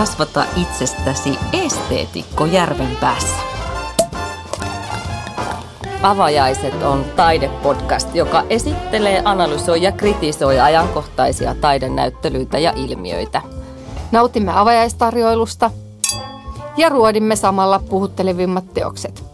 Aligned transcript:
Kasvata 0.00 0.44
itsestäsi 0.56 1.38
esteetikko 1.52 2.46
järven 2.46 2.96
päässä. 3.00 3.36
Avajaiset 6.02 6.82
on 6.82 7.04
taidepodcast, 7.16 8.14
joka 8.14 8.42
esittelee, 8.50 9.22
analysoi 9.24 9.82
ja 9.82 9.92
kritisoi 9.92 10.60
ajankohtaisia 10.60 11.54
taidenäyttelyitä 11.54 12.58
ja 12.58 12.72
ilmiöitä. 12.76 13.42
Nautimme 14.12 14.52
avajaistarjoilusta 14.54 15.70
ja 16.76 16.88
ruodimme 16.88 17.36
samalla 17.36 17.80
puhuttelevimmat 17.88 18.74
teokset. 18.74 19.24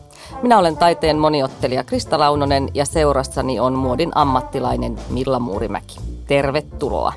Minä 0.43 0.59
olen 0.59 0.77
taiteen 0.77 1.19
moniottelija 1.19 1.85
Krista 1.85 2.19
Launonen 2.19 2.69
ja 2.75 2.85
seurassani 2.85 3.61
on 3.61 3.73
muodin 3.73 4.13
ammattilainen 4.15 4.99
Milla 5.11 5.39
Muurimäki. 5.39 5.97
Tervetuloa. 6.27 7.13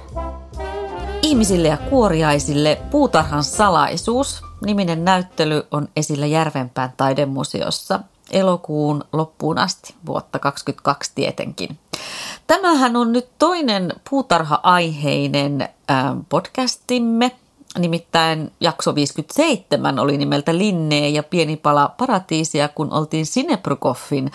Ihmisille 1.29 1.67
ja 1.67 1.77
kuoriaisille 1.77 2.81
Puutarhan 2.91 3.43
salaisuus 3.43 4.41
niminen 4.65 5.05
näyttely 5.05 5.67
on 5.71 5.87
esillä 5.95 6.25
Järvenpään 6.25 6.93
taidemuseossa 6.97 7.99
elokuun 8.31 9.03
loppuun 9.13 9.57
asti, 9.57 9.95
vuotta 10.05 10.39
2022 10.39 11.11
tietenkin. 11.15 11.77
Tämähän 12.47 12.95
on 12.95 13.11
nyt 13.11 13.27
toinen 13.39 13.93
puutarha-aiheinen 14.09 15.69
podcastimme, 16.29 17.31
nimittäin 17.77 18.51
jakso 18.61 18.95
57 18.95 19.99
oli 19.99 20.17
nimeltä 20.17 20.57
Linnee 20.57 21.09
ja 21.09 21.23
pieni 21.23 21.57
pala 21.57 21.93
paratiisia, 21.97 22.67
kun 22.67 22.93
oltiin 22.93 23.25
Sinebrykoffin 23.25 24.31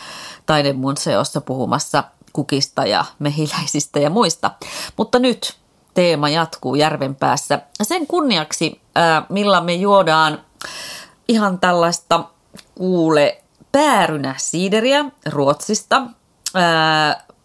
taidemuseossa 0.46 1.40
puhumassa 1.40 2.04
kukista 2.32 2.86
ja 2.86 3.04
mehiläisistä 3.18 3.98
ja 3.98 4.10
muista. 4.10 4.50
Mutta 4.96 5.18
nyt 5.18 5.63
teema 5.94 6.28
jatkuu 6.28 6.74
järven 6.74 7.14
päässä. 7.14 7.60
Sen 7.82 8.06
kunniaksi, 8.06 8.80
millä 9.28 9.60
me 9.60 9.74
juodaan 9.74 10.40
ihan 11.28 11.58
tällaista 11.58 12.24
kuule 12.74 13.42
päärynä 13.72 14.34
siideriä 14.38 15.04
Ruotsista, 15.26 16.02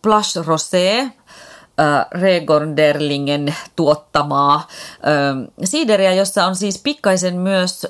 Blush 0.01 0.37
Rosé, 0.37 1.11
Regorderlingen 2.11 3.55
tuottamaa 3.75 4.67
siideriä, 5.63 6.13
jossa 6.13 6.45
on 6.45 6.55
siis 6.55 6.81
pikkaisen 6.83 7.35
myös 7.35 7.87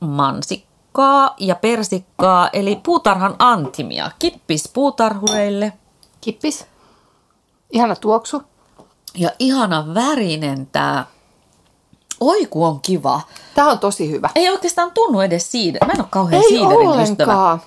mansikkaa 0.00 1.34
ja 1.38 1.54
persikkaa, 1.54 2.50
eli 2.52 2.80
puutarhan 2.82 3.34
antimia. 3.38 4.10
Kippis 4.18 4.70
puutarhureille. 4.72 5.72
Kippis. 6.20 6.66
Ihana 7.70 7.96
tuoksu. 7.96 8.42
Ja 9.14 9.30
ihana 9.38 9.94
värinen 9.94 10.66
tämä 10.66 11.06
Oiku 12.20 12.64
on 12.64 12.80
kiva. 12.80 13.20
Tämä 13.54 13.70
on 13.70 13.78
tosi 13.78 14.10
hyvä. 14.10 14.30
Ei 14.34 14.50
oikeastaan 14.50 14.90
tunnu 14.90 15.20
edes 15.20 15.50
siitä. 15.52 15.86
Mä 15.86 15.92
en 15.92 16.00
ole 16.00 16.06
kauhean 16.10 16.42
Ei 16.42 16.48
siiderin 16.48 16.88
ollenkaan. 16.88 17.02
ystävä. 17.10 17.58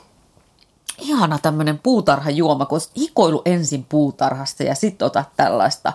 Ihana 0.97 1.39
tämmöinen 1.39 1.79
puutarhajuoma, 1.79 2.65
kun 2.65 2.79
hikoilu 2.97 3.41
ensin 3.45 3.85
puutarhasta 3.89 4.63
ja 4.63 4.75
sitten 4.75 5.05
otat 5.05 5.29
tällaista 5.37 5.93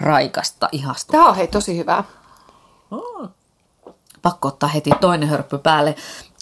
raikasta 0.00 0.68
ihasta. 0.72 1.12
Tämä 1.12 1.28
on 1.28 1.36
hei 1.36 1.46
tosi 1.46 1.76
hyvää. 1.78 2.04
Pakko 4.22 4.48
ottaa 4.48 4.68
heti 4.68 4.90
toinen 5.00 5.28
hörppy 5.28 5.58
päälle. 5.58 5.94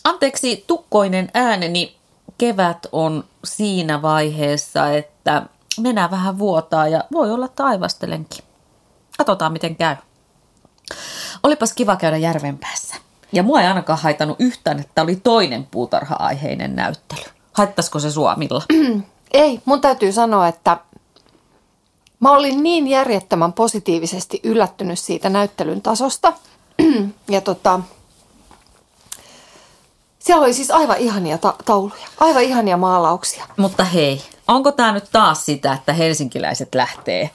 Anteeksi, 0.05 0.65
tukkoinen 0.67 1.31
ääneni. 1.35 1.97
Kevät 2.39 2.87
on 2.93 3.25
siinä 3.45 4.03
vaiheessa, 4.03 4.91
että 4.91 5.43
mennään 5.81 6.11
vähän 6.11 6.39
vuotaa 6.39 6.89
ja 6.89 7.05
voi 7.13 7.31
olla 7.31 7.48
taivastelenkin. 7.48 8.45
Katsotaan 9.19 9.53
miten 9.53 9.77
käy. 9.77 9.97
Olipas 11.42 11.72
kiva 11.72 11.97
käydä 11.97 12.17
järven 12.17 12.59
päässä. 12.59 12.95
Ja 13.33 13.42
mua 13.42 13.61
ei 13.61 13.67
ainakaan 13.67 13.98
haitannut 13.98 14.41
yhtään, 14.41 14.81
että 14.81 15.03
oli 15.03 15.17
toinen 15.17 15.67
puutarha-aiheinen 15.70 16.77
näyttely. 16.77 17.25
Haittaisiko 17.53 17.98
se 17.98 18.11
Suomilla? 18.11 18.63
Ei, 19.33 19.61
mun 19.64 19.80
täytyy 19.80 20.13
sanoa, 20.13 20.48
että 20.48 20.79
mä 22.20 22.30
olin 22.30 22.63
niin 22.63 22.89
järjettömän 22.89 23.52
positiivisesti 23.52 24.41
yllättynyt 24.45 24.98
siitä 24.98 25.29
näyttelyn 25.29 25.83
tasosta. 25.83 26.33
ja 27.29 27.41
tota, 27.41 27.80
siellä 30.18 30.45
oli 30.45 30.55
siis 30.55 30.70
aivan 30.70 30.96
ihania 30.98 31.39
ta- 31.39 31.55
tauluja, 31.64 32.07
aivan 32.20 32.42
ihania 32.42 32.77
maalauksia. 32.77 33.46
Mutta 33.57 33.85
hei, 33.85 34.23
onko 34.48 34.73
tämä 34.73 34.92
nyt 34.92 35.08
taas 35.12 35.45
sitä, 35.45 35.73
että 35.73 35.92
helsinkiläiset 35.92 36.74
lähtee 36.74 37.30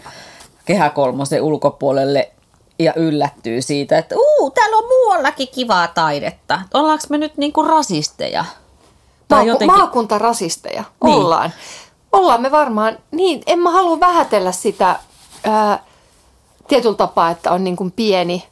kehä 0.71 0.89
kolmosen 0.89 1.41
ulkopuolelle 1.41 2.31
ja 2.79 2.93
yllättyy 2.95 3.61
siitä, 3.61 3.97
että 3.97 4.15
uu, 4.39 4.51
täällä 4.51 4.77
on 4.77 4.83
muuallakin 4.83 5.47
kivaa 5.55 5.87
taidetta. 5.87 6.61
Ollaanko 6.73 7.03
me 7.09 7.17
nyt 7.17 7.37
niinku 7.37 7.61
rasisteja? 7.63 8.45
Tai 9.27 9.37
Maaku- 9.39 9.47
jotenkin- 9.49 9.77
Maakuntarasisteja 9.77 10.83
Niin. 11.03 11.15
ollaan. 11.15 11.51
Ollaan 12.11 12.41
me 12.41 12.51
varmaan, 12.51 12.97
niin 13.11 13.43
en 13.47 13.59
mä 13.59 13.71
halua 13.71 13.99
vähätellä 13.99 14.51
sitä 14.51 14.99
ää, 15.43 15.83
tietyllä 16.67 16.95
tapaa, 16.95 17.29
että 17.31 17.51
on 17.51 17.63
niin 17.63 17.75
kuin 17.75 17.91
pieni, 17.91 18.43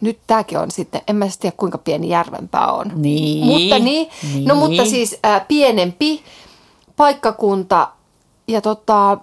nyt 0.00 0.18
tämäkin 0.26 0.58
on 0.58 0.70
sitten, 0.70 1.00
en 1.08 1.16
mä 1.16 1.24
edes 1.24 1.38
tiedä 1.38 1.56
kuinka 1.56 1.78
pieni 1.78 2.08
Järvenpää 2.08 2.72
on. 2.72 2.92
Niin. 2.94 3.46
Mutta 3.46 3.78
niin, 3.78 4.08
no 4.46 4.54
Niin. 4.54 4.56
mutta 4.56 4.84
siis 4.84 5.18
ää, 5.22 5.40
pienempi 5.40 6.22
paikkakunta 6.96 7.88
ja 8.48 8.60
tota, 8.60 9.18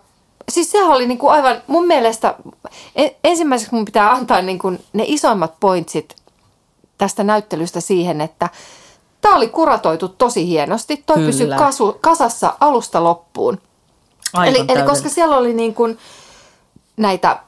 siis 0.56 0.72
sehän 0.72 0.92
oli 0.92 1.08
niin 1.08 1.18
kuin 1.18 1.34
aivan 1.34 1.62
mun 1.68 1.88
mielestä, 1.88 2.36
en, 2.96 3.12
ensimmäiseksi 3.24 3.76
mun 3.76 3.86
pitää 3.86 4.12
antaa 4.12 4.42
niin 4.42 4.60
kuin 4.60 4.80
ne 4.94 5.04
isoimmat 5.08 5.60
pointsit 5.60 6.16
tästä 6.98 7.24
näyttelystä 7.24 7.82
siihen, 7.82 8.22
että 8.22 8.50
tämä 9.22 9.36
oli 9.36 9.48
kuratoitu 9.48 10.08
tosi 10.08 10.48
hienosti. 10.48 11.04
Toi 11.06 11.16
Kyllä. 11.16 11.28
pysyi 11.28 11.48
kasu, 11.58 11.98
kasassa 12.02 12.54
alusta 12.60 13.04
loppuun. 13.04 13.62
Aivan 14.34 14.56
Eli, 14.56 14.66
eli 14.68 14.84
koska 14.84 15.10
siellä 15.10 15.38
oli 15.38 15.54
niin 15.54 15.74
kuin 15.74 15.98
näitä 16.98 17.40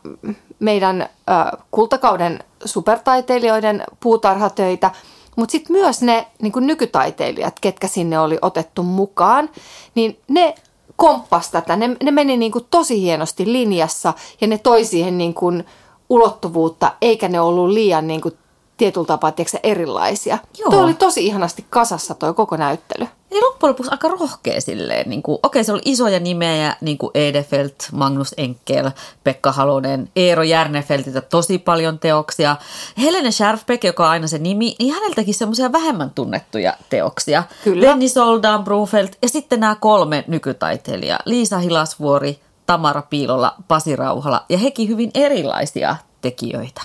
meidän 0.60 1.02
ö, 1.02 1.58
kultakauden 1.72 2.44
supertaiteilijoiden 2.66 3.84
puutarhatöitä, 4.00 4.92
mutta 5.36 5.52
sitten 5.52 5.76
myös 5.76 6.02
ne 6.02 6.28
niin 6.42 6.52
kuin 6.52 6.68
nykytaiteilijat, 6.68 7.60
ketkä 7.60 7.88
sinne 7.88 8.20
oli 8.20 8.38
otettu 8.42 8.84
mukaan, 8.84 9.50
niin 9.96 10.20
ne 10.28 10.56
komppas 10.98 11.52
tätä. 11.52 11.76
Ne, 11.76 11.98
ne 12.04 12.12
meni 12.12 12.38
niin 12.38 12.52
kuin 12.52 12.66
tosi 12.70 13.02
hienosti 13.02 13.52
linjassa 13.54 14.14
ja 14.42 14.48
ne 14.48 14.58
toi 14.58 14.86
siihen 14.86 15.18
niin 15.18 15.34
kuin 15.34 15.66
ulottuvuutta, 16.10 16.94
eikä 17.02 17.28
ne 17.28 17.40
ollut 17.42 17.70
liian 17.70 18.08
niin 18.08 18.22
kuin 18.22 18.38
tietyllä 18.78 19.08
tapaa 19.08 19.32
tiedätkö, 19.32 19.60
erilaisia. 19.64 20.38
Joo. 20.60 20.72
Tuo 20.72 20.82
oli 20.84 20.94
tosi 20.94 21.26
ihanasti 21.26 21.66
kasassa 21.70 22.16
toi 22.16 22.34
koko 22.34 22.58
näyttely. 22.58 23.08
Eli 23.38 23.46
loppujen 23.46 23.70
lopuksi 23.70 23.92
aika 23.92 24.08
rohkea 24.08 24.62
silleen. 24.62 25.10
Niin 25.10 25.24
kuin, 25.24 25.40
okei, 25.44 25.64
se 25.64 25.74
oli 25.74 25.82
isoja 25.86 26.20
nimejä, 26.20 26.76
niin 26.82 26.98
kuin 26.98 27.12
Edefeld, 27.14 27.72
Magnus 27.92 28.34
Enkel, 28.38 28.92
Pekka 29.24 29.52
Halonen, 29.52 30.10
Eero 30.16 30.44
Järnefeltiltä 30.44 31.22
tosi 31.22 31.58
paljon 31.58 32.00
teoksia. 32.00 32.56
Helene 33.02 33.32
Schärfbeck, 33.32 33.84
joka 33.84 34.06
on 34.06 34.10
aina 34.10 34.28
se 34.28 34.38
nimi, 34.38 34.76
niin 34.80 34.94
häneltäkin 34.94 35.34
semmoisia 35.34 35.72
vähemmän 35.72 36.12
tunnettuja 36.16 36.74
teoksia. 36.90 37.44
Kyllä. 37.64 37.88
Lenni 37.88 38.10
Soldan, 38.10 38.64
Brunfeld 38.64 39.10
ja 39.22 39.30
sitten 39.30 39.60
nämä 39.60 39.76
kolme 39.76 40.24
nykytaiteilijaa. 40.28 41.20
Liisa 41.26 41.58
Hilasvuori, 41.58 42.40
Tamara 42.66 43.02
Piilola, 43.02 43.56
Pasi 43.68 43.96
Rauhala 43.96 44.46
ja 44.50 44.58
hekin 44.58 44.88
hyvin 44.88 45.12
erilaisia 45.14 45.96
tekijöitä. 46.22 46.82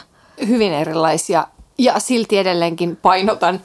hyvin 0.48 0.72
erilaisia 0.72 1.46
ja 1.78 2.00
silti 2.00 2.38
edelleenkin 2.38 2.96
painotan, 2.96 3.60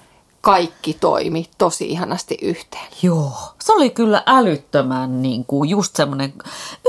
kaikki 0.48 0.94
toimi 0.94 1.50
tosi 1.58 1.86
ihanasti 1.86 2.38
yhteen. 2.42 2.88
Joo, 3.02 3.32
se 3.64 3.74
oli 3.74 3.90
kyllä 3.90 4.24
älyttömän 4.26 5.22
niin 5.22 5.46
kuin 5.46 5.70
just 5.70 5.96
semmoinen 5.96 6.34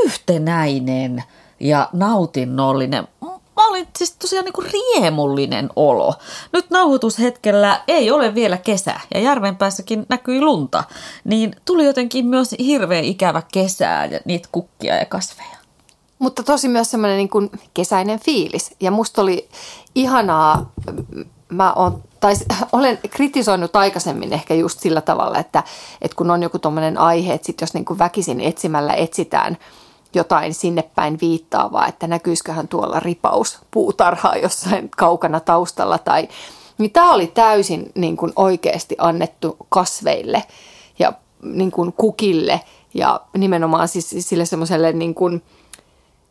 yhtenäinen 0.05 1.25
ja 1.61 1.89
nautinnollinen. 1.93 3.09
Mä 3.57 3.69
olin 3.69 3.89
siis 3.97 4.13
tosiaan 4.13 4.45
niin 4.45 4.53
kuin 4.53 4.71
riemullinen 4.73 5.71
olo. 5.77 6.15
Nyt 6.53 6.71
nauhoitushetkellä 6.71 7.81
ei 7.89 8.11
ole 8.11 8.35
vielä 8.35 8.57
kesä 8.57 9.01
ja 9.15 9.21
järvenpäässäkin 9.21 10.07
näkyi 10.09 10.41
lunta, 10.41 10.85
niin 11.25 11.57
tuli 11.65 11.85
jotenkin 11.85 12.27
myös 12.27 12.55
hirveän 12.59 13.05
ikävä 13.05 13.43
kesää 13.53 14.07
ja 14.07 14.21
niitä 14.25 14.49
kukkia 14.53 14.97
ja 14.97 15.07
kasveja. 15.07 15.59
Mutta 16.19 16.43
tosi 16.43 16.69
myös 16.69 16.91
semmoinen 16.91 17.19
niin 17.19 17.29
kuin 17.29 17.51
kesäinen 17.75 18.21
fiilis. 18.21 18.75
Ja 18.81 18.91
musta 18.91 19.23
oli 19.23 19.49
ihanaa, 19.95 20.73
mä 21.49 21.73
oon, 21.73 22.03
tai 22.21 22.35
olen 22.73 22.99
kritisoinut 23.11 23.77
aikaisemmin 23.77 24.33
ehkä 24.33 24.55
just 24.55 24.81
sillä 24.81 25.01
tavalla, 25.01 25.39
että, 25.39 25.63
että 26.03 26.17
kun 26.17 26.31
on 26.31 26.43
joku 26.43 26.59
tommonen 26.59 26.99
aihe, 26.99 27.35
että 27.35 27.47
sit 27.47 27.61
jos 27.61 27.75
niin 27.75 27.85
kuin 27.85 27.99
väkisin 27.99 28.41
etsimällä 28.41 28.95
etsitään 28.95 29.57
jotain 30.15 30.55
sinne 30.55 30.83
päin 30.95 31.19
viittaavaa, 31.21 31.87
että 31.87 32.07
näkyisiköhän 32.07 32.69
tuolla 32.69 33.01
ripaus 33.01 33.59
puutarhaa 33.71 34.37
jossain 34.37 34.91
kaukana 34.97 35.41
taustalla 35.41 35.99
tai 35.99 36.29
niin 36.79 36.91
tämä 36.91 37.13
oli 37.13 37.27
täysin 37.27 37.93
niin 37.95 38.17
kuin 38.17 38.33
oikeasti 38.37 38.97
annettu 38.99 39.57
kasveille 39.69 40.45
ja 40.99 41.13
niin 41.43 41.71
kuin 41.71 41.93
kukille 41.93 42.61
ja 42.95 43.21
nimenomaan 43.37 43.89
siis 43.89 44.15
sille 44.19 44.45
semmoiselle 44.45 44.93
niin 44.93 45.15
kuin, 45.15 45.43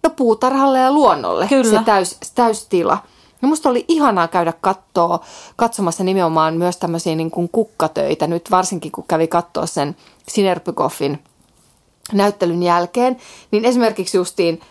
no 0.04 0.10
puutarhalle 0.10 0.80
ja 0.80 0.92
luonnolle 0.92 1.48
Kyllä. 1.48 1.80
se 1.80 1.86
täys, 1.86 2.18
täystila. 2.36 2.98
Ja 3.42 3.48
musta 3.48 3.70
oli 3.70 3.86
ihanaa 3.88 4.28
käydä 4.28 4.54
katsoa, 4.62 5.20
katsomassa 5.56 6.04
nimenomaan 6.04 6.54
myös 6.54 6.78
tämmöisiä 6.78 7.16
niin 7.16 7.32
kuin 7.32 7.50
kukkatöitä, 7.50 8.28
nyt 8.28 8.52
varsinkin 8.52 8.92
kun 8.92 9.06
kävi 9.08 9.28
katsoa 9.28 9.66
sen 9.66 9.96
Sinerpykoffin 10.28 11.20
näyttelyn 12.14 12.64
jälkeen, 12.64 13.18
niin 13.52 13.66
esimerkiksi 13.66 14.18
justiin 14.18 14.62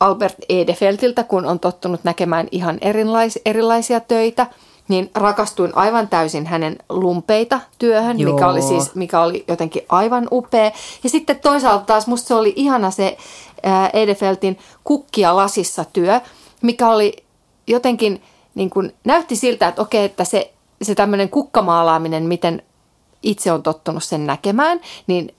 Albert 0.00 0.36
Edefeltiltä, 0.48 1.24
kun 1.24 1.46
on 1.46 1.60
tottunut 1.60 2.04
näkemään 2.04 2.48
ihan 2.50 2.78
erilais, 2.80 3.38
erilaisia 3.44 4.00
töitä, 4.00 4.46
niin 4.88 5.10
rakastuin 5.14 5.76
aivan 5.76 6.08
täysin 6.08 6.46
hänen 6.46 6.76
lumpeita 6.88 7.60
työhön, 7.78 8.20
Joo. 8.20 8.32
mikä 8.32 8.48
oli 8.48 8.62
siis 8.62 8.94
mikä 8.94 9.20
oli 9.20 9.44
jotenkin 9.48 9.82
aivan 9.88 10.28
upea. 10.32 10.70
Ja 11.04 11.10
sitten 11.10 11.40
toisaalta 11.40 11.84
taas 11.84 12.06
musta 12.06 12.28
se 12.28 12.34
oli 12.34 12.52
ihana 12.56 12.90
se 12.90 13.16
Edefeltin 13.92 14.58
kukkia 14.84 15.36
lasissa 15.36 15.84
työ, 15.92 16.20
mikä 16.62 16.88
oli 16.88 17.23
jotenkin 17.66 18.22
niin 18.54 18.70
kuin, 18.70 18.94
näytti 19.04 19.36
siltä, 19.36 19.68
että 19.68 19.82
okei, 19.82 20.04
että 20.04 20.24
se, 20.24 20.52
se 20.82 20.94
tämmöinen 20.94 21.28
kukkamaalaaminen, 21.28 22.22
miten 22.22 22.62
itse 23.22 23.52
on 23.52 23.62
tottunut 23.62 24.04
sen 24.04 24.26
näkemään, 24.26 24.80
niin 25.06 25.34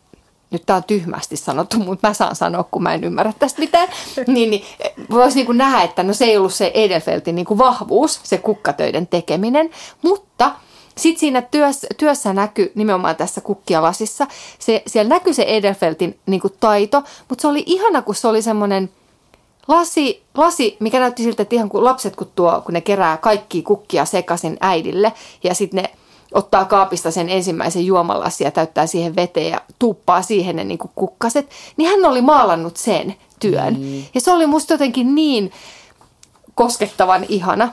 nyt 0.51 0.63
tämä 0.65 0.77
on 0.77 0.83
tyhmästi 0.83 1.37
sanottu, 1.37 1.77
mutta 1.79 2.07
mä 2.07 2.13
saan 2.13 2.35
sanoa, 2.35 2.63
kun 2.63 2.83
mä 2.83 2.93
en 2.93 3.03
ymmärrä 3.03 3.33
tästä 3.39 3.61
mitään, 3.61 3.87
niin, 4.27 4.49
niin 4.49 4.63
voisi 5.11 5.43
niin 5.43 5.57
nähdä, 5.57 5.81
että 5.81 6.03
no 6.03 6.13
se 6.13 6.25
ei 6.25 6.37
ollut 6.37 6.53
se 6.53 6.71
Edelfeltin 6.73 7.35
niin 7.35 7.45
kuin 7.45 7.57
vahvuus, 7.57 8.19
se 8.23 8.37
kukkatöiden 8.37 9.07
tekeminen, 9.07 9.69
mutta 10.01 10.51
sitten 10.97 11.19
siinä 11.19 11.41
työssä, 11.41 11.87
työssä 11.97 12.33
näkyy 12.33 12.71
nimenomaan 12.75 13.15
tässä 13.15 13.41
kukkialasissa, 13.41 14.27
se, 14.59 14.83
siellä 14.87 15.09
näkyy 15.09 15.33
se 15.33 15.43
Edelfeltin 15.43 16.19
niin 16.25 16.41
kuin 16.41 16.53
taito, 16.59 17.03
mutta 17.29 17.41
se 17.41 17.47
oli 17.47 17.63
ihana, 17.65 18.01
kun 18.01 18.15
se 18.15 18.27
oli 18.27 18.41
semmoinen 18.41 18.89
lasi, 19.67 20.23
lasi, 20.37 20.77
mikä 20.79 20.99
näytti 20.99 21.23
siltä, 21.23 21.43
että 21.43 21.55
ihan 21.55 21.69
kuin 21.69 21.83
lapset, 21.83 22.15
kun, 22.15 22.31
tuo, 22.35 22.61
kun 22.65 22.73
ne 22.73 22.81
kerää 22.81 23.17
kaikki 23.17 23.61
kukkia 23.61 24.05
sekaisin 24.05 24.57
äidille 24.61 25.13
ja 25.43 25.55
sitten 25.55 25.83
ne 25.83 25.91
ottaa 26.33 26.65
kaapista 26.65 27.11
sen 27.11 27.29
ensimmäisen 27.29 27.85
juomalasin 27.85 28.45
ja 28.45 28.51
täyttää 28.51 28.87
siihen 28.87 29.15
veteen 29.15 29.51
ja 29.51 29.61
tuuppaa 29.79 30.21
siihen 30.21 30.55
ne 30.55 30.63
niin 30.63 30.77
kuin 30.77 30.91
kukkaset, 30.95 31.49
niin 31.77 31.89
hän 31.89 32.05
oli 32.05 32.21
maalannut 32.21 32.77
sen 32.77 33.15
työn. 33.39 33.79
Mm. 33.79 34.03
Ja 34.13 34.21
se 34.21 34.31
oli 34.31 34.45
musta 34.45 34.73
jotenkin 34.73 35.15
niin 35.15 35.51
koskettavan 36.55 37.25
ihana, 37.29 37.69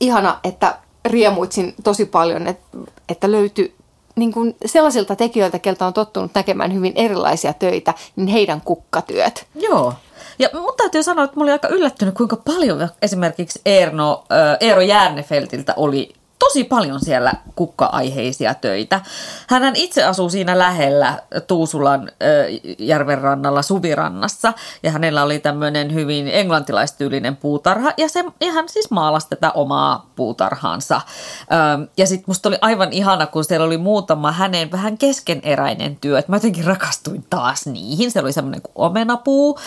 ihana 0.00 0.40
että 0.44 0.78
riemuitsin 1.04 1.74
tosi 1.84 2.04
paljon, 2.04 2.46
että, 2.46 2.78
että 3.08 3.32
löytyi 3.32 3.74
niin 4.16 4.32
kuin 4.32 4.56
sellaisilta 4.66 5.16
tekijöiltä, 5.16 5.58
keltä 5.58 5.86
on 5.86 5.92
tottunut 5.92 6.30
näkemään 6.34 6.74
hyvin 6.74 6.92
erilaisia 6.96 7.52
töitä, 7.52 7.94
niin 8.16 8.28
heidän 8.28 8.60
kukkatyöt. 8.60 9.46
Joo. 9.54 9.94
Ja 10.38 10.48
mun 10.52 10.74
täytyy 10.76 11.02
sanoa, 11.02 11.24
että 11.24 11.36
mä 11.36 11.42
olin 11.42 11.52
aika 11.52 11.68
yllättynyt, 11.68 12.14
kuinka 12.14 12.36
paljon 12.36 12.88
esimerkiksi 13.02 13.60
Erno, 13.66 14.24
äh, 14.32 14.56
Eero 14.60 14.80
Järnefeltiltä 14.80 15.74
oli 15.76 16.14
tosi 16.38 16.64
paljon 16.64 17.00
siellä 17.00 17.32
kukka-aiheisia 17.54 18.54
töitä. 18.54 19.00
Hän 19.48 19.76
itse 19.76 20.04
asuu 20.04 20.30
siinä 20.30 20.58
lähellä 20.58 21.22
Tuusulan 21.46 22.10
järven 22.78 23.18
rannalla 23.18 23.62
Suvirannassa 23.62 24.52
ja 24.82 24.90
hänellä 24.90 25.22
oli 25.22 25.38
tämmöinen 25.38 25.94
hyvin 25.94 26.28
englantilaistyylinen 26.28 27.36
puutarha 27.36 27.92
ja, 27.96 28.08
se, 28.08 28.24
ja 28.40 28.52
hän 28.52 28.68
siis 28.68 28.90
maalasi 28.90 29.28
tätä 29.28 29.50
omaa 29.50 30.10
puutarhaansa. 30.16 31.00
Ja 31.96 32.06
sitten 32.06 32.24
musta 32.26 32.48
oli 32.48 32.58
aivan 32.60 32.92
ihana, 32.92 33.26
kun 33.26 33.44
siellä 33.44 33.66
oli 33.66 33.78
muutama 33.78 34.32
hänen 34.32 34.72
vähän 34.72 34.98
keskeneräinen 34.98 35.96
työ. 35.96 36.18
Et 36.18 36.28
mä 36.28 36.36
jotenkin 36.36 36.64
rakastuin 36.64 37.24
taas 37.30 37.66
niihin. 37.66 38.10
Se 38.10 38.20
oli 38.20 38.32
semmoinen 38.32 38.62
kuin 38.62 38.72
omenapuu 38.74 39.58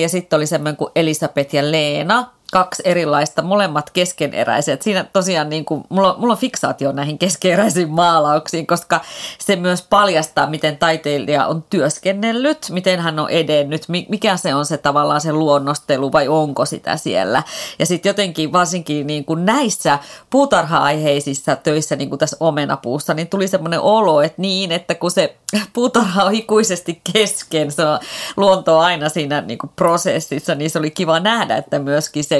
ja 0.00 0.08
sitten 0.08 0.36
oli 0.36 0.46
semmoinen 0.46 0.76
kuin 0.76 0.90
Elisabeth 0.94 1.54
ja 1.54 1.70
Leena– 1.70 2.26
kaksi 2.52 2.82
erilaista, 2.84 3.42
molemmat 3.42 3.90
keskeneräiset. 3.90 4.82
Siinä 4.82 5.04
tosiaan 5.12 5.50
niin 5.50 5.64
kuin, 5.64 5.84
mulla, 5.88 6.16
mulla 6.18 6.32
on 6.32 6.38
fiksaatio 6.38 6.92
näihin 6.92 7.18
keskeneräisiin 7.18 7.90
maalauksiin, 7.90 8.66
koska 8.66 9.00
se 9.38 9.56
myös 9.56 9.82
paljastaa, 9.82 10.46
miten 10.46 10.78
taiteilija 10.78 11.46
on 11.46 11.64
työskennellyt, 11.70 12.66
miten 12.70 13.00
hän 13.00 13.18
on 13.18 13.30
edennyt, 13.30 13.82
mikä 13.88 14.36
se 14.36 14.54
on 14.54 14.66
se 14.66 14.78
tavallaan 14.78 15.20
se 15.20 15.32
luonnostelu 15.32 16.12
vai 16.12 16.28
onko 16.28 16.64
sitä 16.66 16.96
siellä. 16.96 17.42
Ja 17.78 17.86
sitten 17.86 18.10
jotenkin 18.10 18.52
varsinkin 18.52 19.06
niin 19.06 19.24
kuin 19.24 19.44
näissä 19.44 19.98
puutarha-aiheisissa 20.30 21.56
töissä, 21.56 21.96
niin 21.96 22.08
kuin 22.08 22.18
tässä 22.18 22.36
omenapuussa, 22.40 23.14
niin 23.14 23.28
tuli 23.28 23.48
semmoinen 23.48 23.80
olo, 23.80 24.22
että 24.22 24.42
niin, 24.42 24.72
että 24.72 24.94
kun 24.94 25.10
se 25.10 25.36
puutarha 25.72 26.24
on 26.24 26.34
ikuisesti 26.34 27.00
kesken, 27.12 27.72
se 27.72 27.84
on 27.84 27.98
luonto 28.36 28.78
aina 28.78 29.08
siinä 29.08 29.40
niin 29.40 29.58
kuin 29.58 29.70
prosessissa, 29.76 30.54
niin 30.54 30.70
se 30.70 30.78
oli 30.78 30.90
kiva 30.90 31.20
nähdä, 31.20 31.56
että 31.56 31.78
myöskin 31.78 32.24
se 32.24 32.39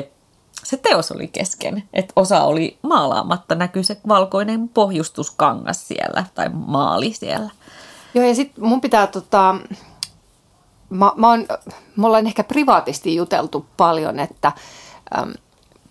se 0.65 0.77
teos 0.77 1.13
oli 1.13 1.29
kesken. 1.29 1.83
Että 1.93 2.13
osa 2.17 2.43
oli 2.43 2.79
maalaamatta, 2.83 3.55
näkyy 3.55 3.83
se 3.83 3.97
valkoinen 4.09 4.69
pohjustuskangas 4.69 5.89
siellä 5.89 6.25
tai 6.35 6.51
maali 6.53 7.13
siellä. 7.13 7.51
Joo 8.15 8.25
ja 8.25 8.35
sitten 8.35 8.65
mun 8.65 8.81
pitää 8.81 9.07
tota, 9.07 9.55
mä, 10.91 11.13
mä 11.17 11.29
oon, 11.29 11.47
me 11.97 12.07
ollaan 12.07 12.27
ehkä 12.27 12.45
privaatisti 12.45 13.15
juteltu 13.15 13.67
paljon, 13.77 14.21
että 14.21 14.53
äm, 15.19 15.33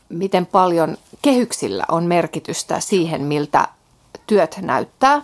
miten 0.09 0.45
paljon 0.45 0.97
kehyksillä 1.21 1.85
on 1.87 2.03
merkitystä 2.03 2.79
siihen, 2.79 3.21
miltä 3.21 3.67
työt 4.27 4.59
näyttää. 4.61 5.21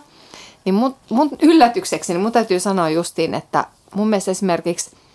Niin 0.64 0.74
mun, 0.74 0.96
mun 1.10 1.30
yllätykseksi 1.42 2.12
niin 2.12 2.22
mun 2.22 2.32
täytyy 2.32 2.60
sanoa 2.60 2.90
justiin, 2.90 3.34
että 3.34 3.64
mun 3.94 4.08
mielestä 4.08 4.30
esimerkiksi– 4.30 4.90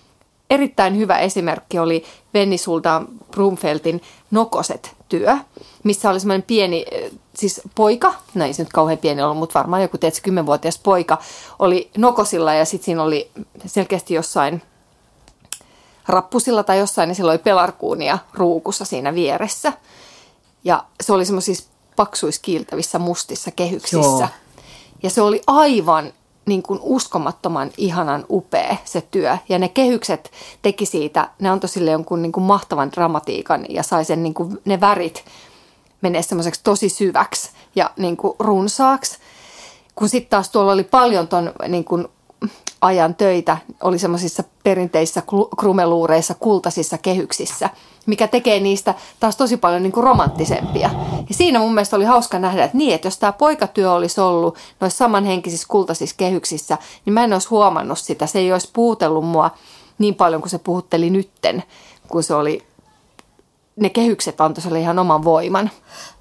erittäin 0.51 0.97
hyvä 0.97 1.19
esimerkki 1.19 1.79
oli 1.79 2.03
Venni 2.33 2.57
Sultan 2.57 3.07
Brumfeltin 3.31 4.01
Nokoset 4.31 4.95
työ, 5.09 5.37
missä 5.83 6.09
oli 6.09 6.19
semmoinen 6.19 6.43
pieni, 6.43 6.85
eh, 6.91 7.11
siis 7.35 7.61
poika, 7.75 8.13
no 8.33 8.45
ei 8.45 8.53
se 8.53 8.63
nyt 8.63 8.73
kauhean 8.73 8.97
pieni 8.97 9.21
ollut, 9.21 9.37
mutta 9.37 9.59
varmaan 9.59 9.81
joku 9.81 9.97
tietysti 9.97 10.23
kymmenvuotias 10.23 10.79
poika, 10.83 11.17
oli 11.59 11.89
Nokosilla 11.97 12.53
ja 12.53 12.65
sitten 12.65 12.85
siinä 12.85 13.03
oli 13.03 13.31
selkeästi 13.65 14.13
jossain 14.13 14.61
rappusilla 16.07 16.63
tai 16.63 16.79
jossain, 16.79 17.07
niin 17.07 17.15
sillä 17.15 17.31
oli 17.31 17.37
pelarkuunia 17.37 18.19
ruukussa 18.33 18.85
siinä 18.85 19.13
vieressä. 19.13 19.73
Ja 20.63 20.83
se 21.01 21.13
oli 21.13 21.25
semmoisissa 21.25 21.69
paksuiskiiltävissä 21.95 22.99
mustissa 22.99 23.51
kehyksissä. 23.51 23.97
Joo. 23.97 24.27
Ja 25.03 25.09
se 25.09 25.21
oli 25.21 25.41
aivan 25.47 26.13
niin 26.45 26.63
kuin 26.63 26.79
uskomattoman 26.83 27.71
ihanan 27.77 28.25
upea 28.29 28.75
se 28.85 29.01
työ. 29.01 29.37
Ja 29.49 29.59
ne 29.59 29.69
kehykset 29.69 30.31
teki 30.61 30.85
siitä, 30.85 31.29
ne 31.39 31.49
antoi 31.49 31.69
sille 31.69 31.91
jonkun 31.91 32.21
niin 32.21 32.31
kuin 32.31 32.43
mahtavan 32.43 32.91
dramatiikan 32.91 33.65
ja 33.69 33.83
sai 33.83 34.05
sen 34.05 34.23
niin 34.23 34.33
kuin, 34.33 34.57
ne 34.65 34.79
värit 34.79 35.25
menee 36.01 36.21
semmoiseksi 36.21 36.61
tosi 36.63 36.89
syväksi 36.89 37.49
ja 37.75 37.89
niin 37.97 38.17
kuin 38.17 38.33
runsaaksi. 38.39 39.17
Kun 39.95 40.09
sitten 40.09 40.29
taas 40.29 40.49
tuolla 40.49 40.71
oli 40.71 40.83
paljon 40.83 41.27
ton 41.27 41.53
niin 41.67 41.85
kuin 41.85 42.07
ajan 42.81 43.15
töitä, 43.15 43.57
oli 43.81 43.99
semmoisissa 43.99 44.43
perinteisissä 44.63 45.23
krumeluureissa, 45.57 46.33
kultaisissa 46.33 46.97
kehyksissä– 46.97 47.69
mikä 48.05 48.27
tekee 48.27 48.59
niistä 48.59 48.95
taas 49.19 49.35
tosi 49.35 49.57
paljon 49.57 49.83
niin 49.83 49.91
kuin 49.91 50.03
romanttisempia. 50.03 50.89
Ja 51.29 51.35
siinä 51.35 51.59
mun 51.59 51.73
mielestä 51.73 51.95
oli 51.95 52.05
hauska 52.05 52.39
nähdä, 52.39 52.63
että 52.63 52.77
niin, 52.77 52.95
että 52.95 53.07
jos 53.07 53.17
tämä 53.17 53.31
poikatyö 53.31 53.91
olisi 53.91 54.21
ollut 54.21 54.57
noissa 54.79 54.97
samanhenkisissä 54.97 55.67
kultaisissa 55.69 56.15
kehyksissä, 56.17 56.77
niin 57.05 57.13
mä 57.13 57.23
en 57.23 57.33
olisi 57.33 57.47
huomannut 57.47 57.99
sitä. 57.99 58.27
Se 58.27 58.39
ei 58.39 58.53
olisi 58.53 58.69
puutellut 58.73 59.25
mua 59.25 59.51
niin 59.97 60.15
paljon 60.15 60.41
kuin 60.41 60.49
se 60.49 60.59
puhutteli 60.59 61.09
nytten, 61.09 61.63
kun 62.07 62.23
se 62.23 62.35
oli 62.35 62.63
ne 63.75 63.89
kehykset 63.89 64.41
antoi 64.41 64.61
sille 64.61 64.79
ihan 64.79 64.99
oman 64.99 65.23
voiman. 65.23 65.71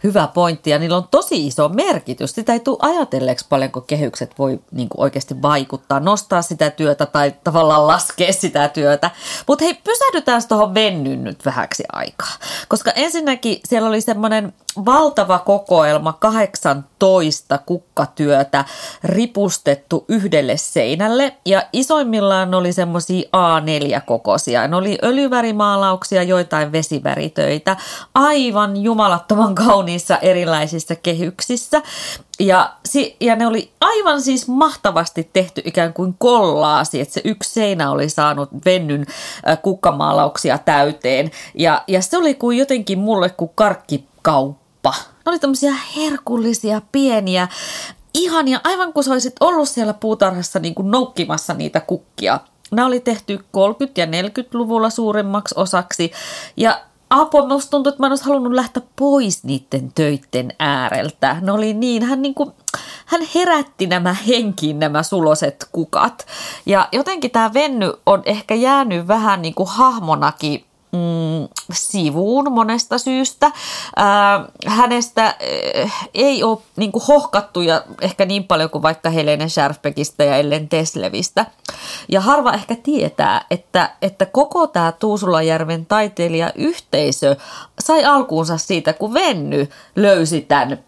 Hyvä 0.03 0.29
pointti 0.35 0.71
ja 0.71 0.79
niillä 0.79 0.97
on 0.97 1.09
tosi 1.11 1.47
iso 1.47 1.69
merkitys. 1.69 2.35
Sitä 2.35 2.53
ei 2.53 2.61
tule 2.61 2.79
ajatelleeksi 2.83 3.47
paljonko 3.49 3.81
kehykset 3.81 4.39
voi 4.39 4.61
niin 4.73 4.89
kuin 4.89 5.01
oikeasti 5.01 5.43
vaikuttaa, 5.43 6.01
nostaa 6.01 6.43
sitä 6.43 6.71
työtä 6.71 7.07
tai 7.07 7.35
tavallaan 7.45 7.87
laskea 7.87 8.33
sitä 8.33 8.69
työtä. 8.69 9.11
Mutta 9.47 9.65
hei, 9.65 9.75
pysähdytään 9.75 10.43
tuohon 10.49 10.75
vennyn 10.75 11.25
nyt 11.25 11.47
vähäksi 11.47 11.85
aikaa. 11.93 12.33
Koska 12.69 12.91
ensinnäkin 12.91 13.61
siellä 13.65 13.89
oli 13.89 14.01
semmoinen 14.01 14.53
valtava 14.77 15.39
kokoelma 15.39 16.13
18 16.13 17.59
kukkatyötä 17.59 18.65
ripustettu 19.05 20.05
yhdelle 20.09 20.57
seinälle 20.57 21.37
ja 21.47 21.63
isoimmillaan 21.73 22.55
oli 22.55 22.73
semmoisia 22.73 23.29
A4-kokoisia. 23.37 24.69
Ne 24.69 24.77
oli 24.77 24.99
öljyvärimaalauksia, 25.03 26.23
joitain 26.23 26.73
vesiväritöitä, 26.73 27.77
aivan 28.15 28.77
jumalattoman 28.77 29.55
kauniissa 29.91 30.19
erilaisissa 30.19 30.95
kehyksissä. 30.97 31.83
Ja, 32.41 32.73
ja 33.21 33.37
ne 33.37 33.47
oli 33.47 33.73
aivan 33.81 34.23
siis 34.23 34.49
mahtavasti 34.49 35.31
tehty 35.33 35.63
ikään 35.65 35.93
kuin 35.93 36.15
kollaasi, 36.19 37.01
että 37.01 37.15
se 37.15 37.21
yksi 37.25 37.51
seinä 37.51 37.91
oli 37.91 38.09
saanut 38.09 38.49
vennyn 38.65 39.07
kukkamaalauksia 39.63 40.59
täyteen. 40.59 41.31
Ja, 41.55 41.85
ja 41.87 42.03
se 42.03 42.19
oli 42.19 42.35
kuin 42.35 42.59
jotenkin 42.59 42.99
mulle 42.99 43.31
kuin 43.31 43.51
karkkikauppa. 43.55 44.95
Ne 45.27 45.31
oli 45.31 45.39
tämmöisiä 45.39 45.75
herkullisia, 45.97 46.83
pieniä, 46.93 47.49
ihania, 48.15 48.61
aivan 48.65 48.93
kuin 48.93 49.05
sä 49.05 49.13
olisit 49.13 49.37
ollut 49.41 49.69
siellä 49.69 49.95
puutarhassa 49.95 50.59
niin 50.59 50.75
kuin 50.75 50.91
noukkimassa 50.91 51.55
niitä 51.55 51.81
kukkia. 51.81 52.41
Nämä 52.71 52.87
oli 52.87 53.01
tehty 53.01 53.37
30- 53.37 53.41
ja 53.97 54.07
40-luvulla 54.07 54.91
suuremmaksi 54.91 55.55
osaksi 55.59 56.13
ja 56.57 56.81
apua, 57.11 57.47
musta 57.49 57.71
tuntuu, 57.71 57.91
että 57.91 58.03
mä 58.03 58.07
en 58.07 58.13
olisi 58.13 58.25
halunnut 58.25 58.53
lähteä 58.53 58.83
pois 58.97 59.45
niiden 59.45 59.93
töitten 59.95 60.53
ääreltä. 60.59 61.37
Ne 61.41 61.53
oli 61.53 61.75
niin, 61.75 62.03
hän 62.03 62.23
niin 62.23 62.35
kuin, 62.35 62.53
hän 63.07 63.21
herätti 63.35 63.87
nämä 63.87 64.13
henkiin 64.13 64.79
nämä 64.79 65.03
suloset 65.03 65.69
kukat. 65.73 66.27
Ja 66.67 66.89
jotenkin 66.93 67.31
tämä 67.31 67.55
Venny 67.55 67.93
on 68.07 68.23
ehkä 68.25 68.55
jäänyt 68.55 69.09
vähän 69.09 69.43
niin 69.43 69.55
kuin 69.55 69.69
hahmonakin 69.69 70.65
mm, 70.93 71.49
sivuun 71.73 72.53
monesta 72.53 72.99
syystä. 72.99 73.51
Ää, 73.97 74.45
hänestä 74.67 75.27
äh, 75.27 76.09
ei 76.15 76.43
ole 76.43 76.59
niin 76.77 76.93
kuin 76.93 77.03
hohkattu 77.09 77.61
ja 77.61 77.85
ehkä 78.01 78.25
niin 78.25 78.45
paljon 78.45 78.71
kuin 78.71 78.83
vaikka 78.83 79.11
Helene 79.11 79.49
Schärfbeckistä 79.49 80.25
ja 80.25 80.37
Ellen 80.37 80.69
Teslevistä. 80.69 81.47
Ja 82.09 82.21
harva 82.21 82.53
ehkä 82.53 82.77
tietää, 82.83 83.47
että, 83.51 83.91
että 84.03 84.27
koko 84.27 84.67
tämä 84.67 84.93
Tuusulajärven 84.93 85.87
taiteilijayhteisö 85.87 87.37
sai 87.81 88.05
alkuunsa 88.05 88.59
siitä, 88.59 88.93
kun 88.93 89.15
Venny 89.15 89.69
löysi 89.97 90.41
tämän 90.41 90.79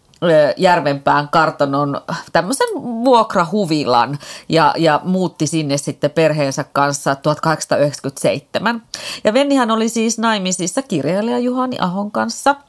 Järvenpään 0.57 1.29
kartanon 1.29 2.01
tämmöisen 2.33 2.69
vuokrahuvilan 2.83 4.19
ja, 4.49 4.75
ja 4.77 5.01
muutti 5.05 5.47
sinne 5.47 5.77
sitten 5.77 6.11
perheensä 6.11 6.65
kanssa 6.73 7.15
1897. 7.15 8.83
Ja 9.25 9.35
Vennihän 9.35 9.71
oli 9.71 9.89
siis 9.89 10.19
naimisissa 10.19 10.83
kirjailija 10.83 11.39
Juhani 11.39 11.77
Ahon 11.81 12.11
kanssa– 12.11 12.55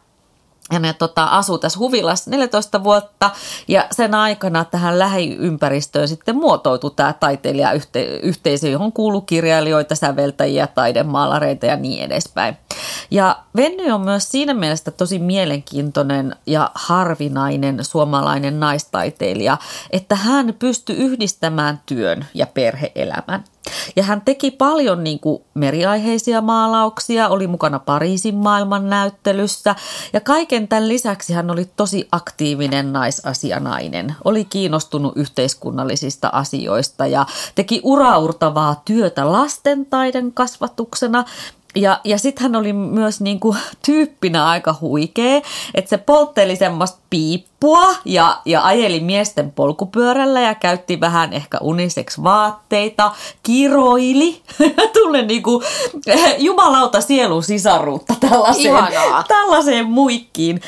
ja 0.71 0.79
ne 0.79 0.93
tota, 0.93 1.23
asuu 1.23 1.57
tässä 1.57 1.79
huvilassa 1.79 2.31
14 2.31 2.83
vuotta 2.83 3.31
ja 3.67 3.87
sen 3.91 4.15
aikana 4.15 4.65
tähän 4.65 4.99
lähiympäristöön 4.99 6.07
sitten 6.07 6.35
muotoutui 6.35 6.91
tämä 6.95 7.13
taiteilijayhteisö, 7.13 8.69
johon 8.69 8.91
kuuluu 8.91 9.21
kirjailijoita, 9.21 9.95
säveltäjiä, 9.95 10.67
taidemaalareita 10.67 11.65
ja 11.65 11.75
niin 11.75 12.03
edespäin. 12.03 12.57
Ja 13.11 13.39
Venny 13.55 13.91
on 13.91 14.01
myös 14.01 14.31
siinä 14.31 14.53
mielessä 14.53 14.91
tosi 14.91 15.19
mielenkiintoinen 15.19 16.35
ja 16.45 16.71
harvinainen 16.73 17.85
suomalainen 17.85 18.59
naistaiteilija, 18.59 19.57
että 19.91 20.15
hän 20.15 20.53
pystyy 20.59 20.95
yhdistämään 20.95 21.81
työn 21.85 22.25
ja 22.33 22.47
perheelämän. 22.47 23.43
Ja 23.95 24.03
hän 24.03 24.21
teki 24.21 24.51
paljon 24.51 25.03
niin 25.03 25.19
kuin 25.19 25.43
meriaiheisia 25.53 26.41
maalauksia, 26.41 27.29
oli 27.29 27.47
mukana 27.47 27.79
Pariisin 27.79 28.35
maailmannäyttelyssä 28.35 29.75
ja 30.13 30.21
kaiken 30.21 30.67
tämän 30.67 30.87
lisäksi 30.87 31.33
hän 31.33 31.51
oli 31.51 31.69
tosi 31.75 32.07
aktiivinen 32.11 32.93
naisasianainen. 32.93 34.15
Oli 34.23 34.45
kiinnostunut 34.45 35.13
yhteiskunnallisista 35.17 36.29
asioista 36.33 37.07
ja 37.07 37.25
teki 37.55 37.81
uraurtavaa 37.83 38.81
työtä 38.85 39.31
lastentaiden 39.31 40.33
kasvatuksena 40.33 41.25
ja, 41.75 41.99
ja 42.03 42.17
sitten 42.17 42.43
hän 42.43 42.55
oli 42.55 42.73
myös 42.73 43.21
niinku 43.21 43.55
tyyppinä 43.85 44.47
aika 44.47 44.75
huikea, 44.81 45.41
että 45.75 45.89
se 45.89 45.97
poltteli 45.97 46.55
semmoista 46.55 46.99
piippua 47.09 47.95
ja, 48.05 48.41
ja 48.45 48.65
ajeli 48.65 48.99
miesten 48.99 49.51
polkupyörällä 49.51 50.41
ja 50.41 50.55
käytti 50.55 50.99
vähän 50.99 51.33
ehkä 51.33 51.57
uniseksi 51.61 52.23
vaatteita, 52.23 53.11
kiroili. 53.43 54.41
Tunnen 54.93 55.27
niinku 55.27 55.63
jumalauta 56.37 57.01
sielun 57.01 57.43
sisaruutta 57.43 58.13
tällaiseen, 58.19 58.87
tällaiseen 59.27 59.85
muikkiin. 59.85 60.61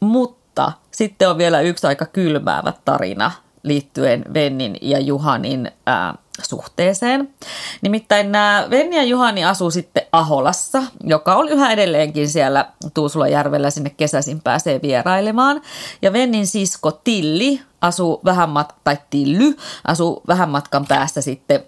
Mutta 0.00 0.72
sitten 0.90 1.30
on 1.30 1.38
vielä 1.38 1.60
yksi 1.60 1.86
aika 1.86 2.06
kylmäävä 2.06 2.72
tarina 2.84 3.30
liittyen 3.62 4.24
Vennin 4.34 4.76
ja 4.80 4.98
Juhanin 4.98 5.70
ää, 5.86 6.14
suhteeseen. 6.42 7.34
Nimittäin 7.82 8.32
nämä 8.32 8.66
Venni 8.70 8.96
ja 8.96 9.02
Juhani 9.02 9.44
asuu 9.44 9.70
sitten 9.70 9.99
Aholassa, 10.12 10.82
joka 11.04 11.36
on 11.36 11.48
yhä 11.48 11.72
edelleenkin 11.72 12.28
siellä 12.28 12.68
Tuusulajärvellä 12.94 13.70
sinne 13.70 13.90
kesäisin 13.90 14.40
pääsee 14.40 14.80
vierailemaan. 14.82 15.62
Ja 16.02 16.12
Vennin 16.12 16.46
sisko 16.46 16.90
Tilli 16.90 17.60
asuu 17.80 18.20
vähän 18.24 18.48
mat- 18.48 18.74
tai 18.84 18.98
Tilly 19.10 19.56
asuu 19.84 20.22
vähän 20.28 20.48
matkan 20.48 20.86
päästä 20.86 21.20
sitten 21.20 21.64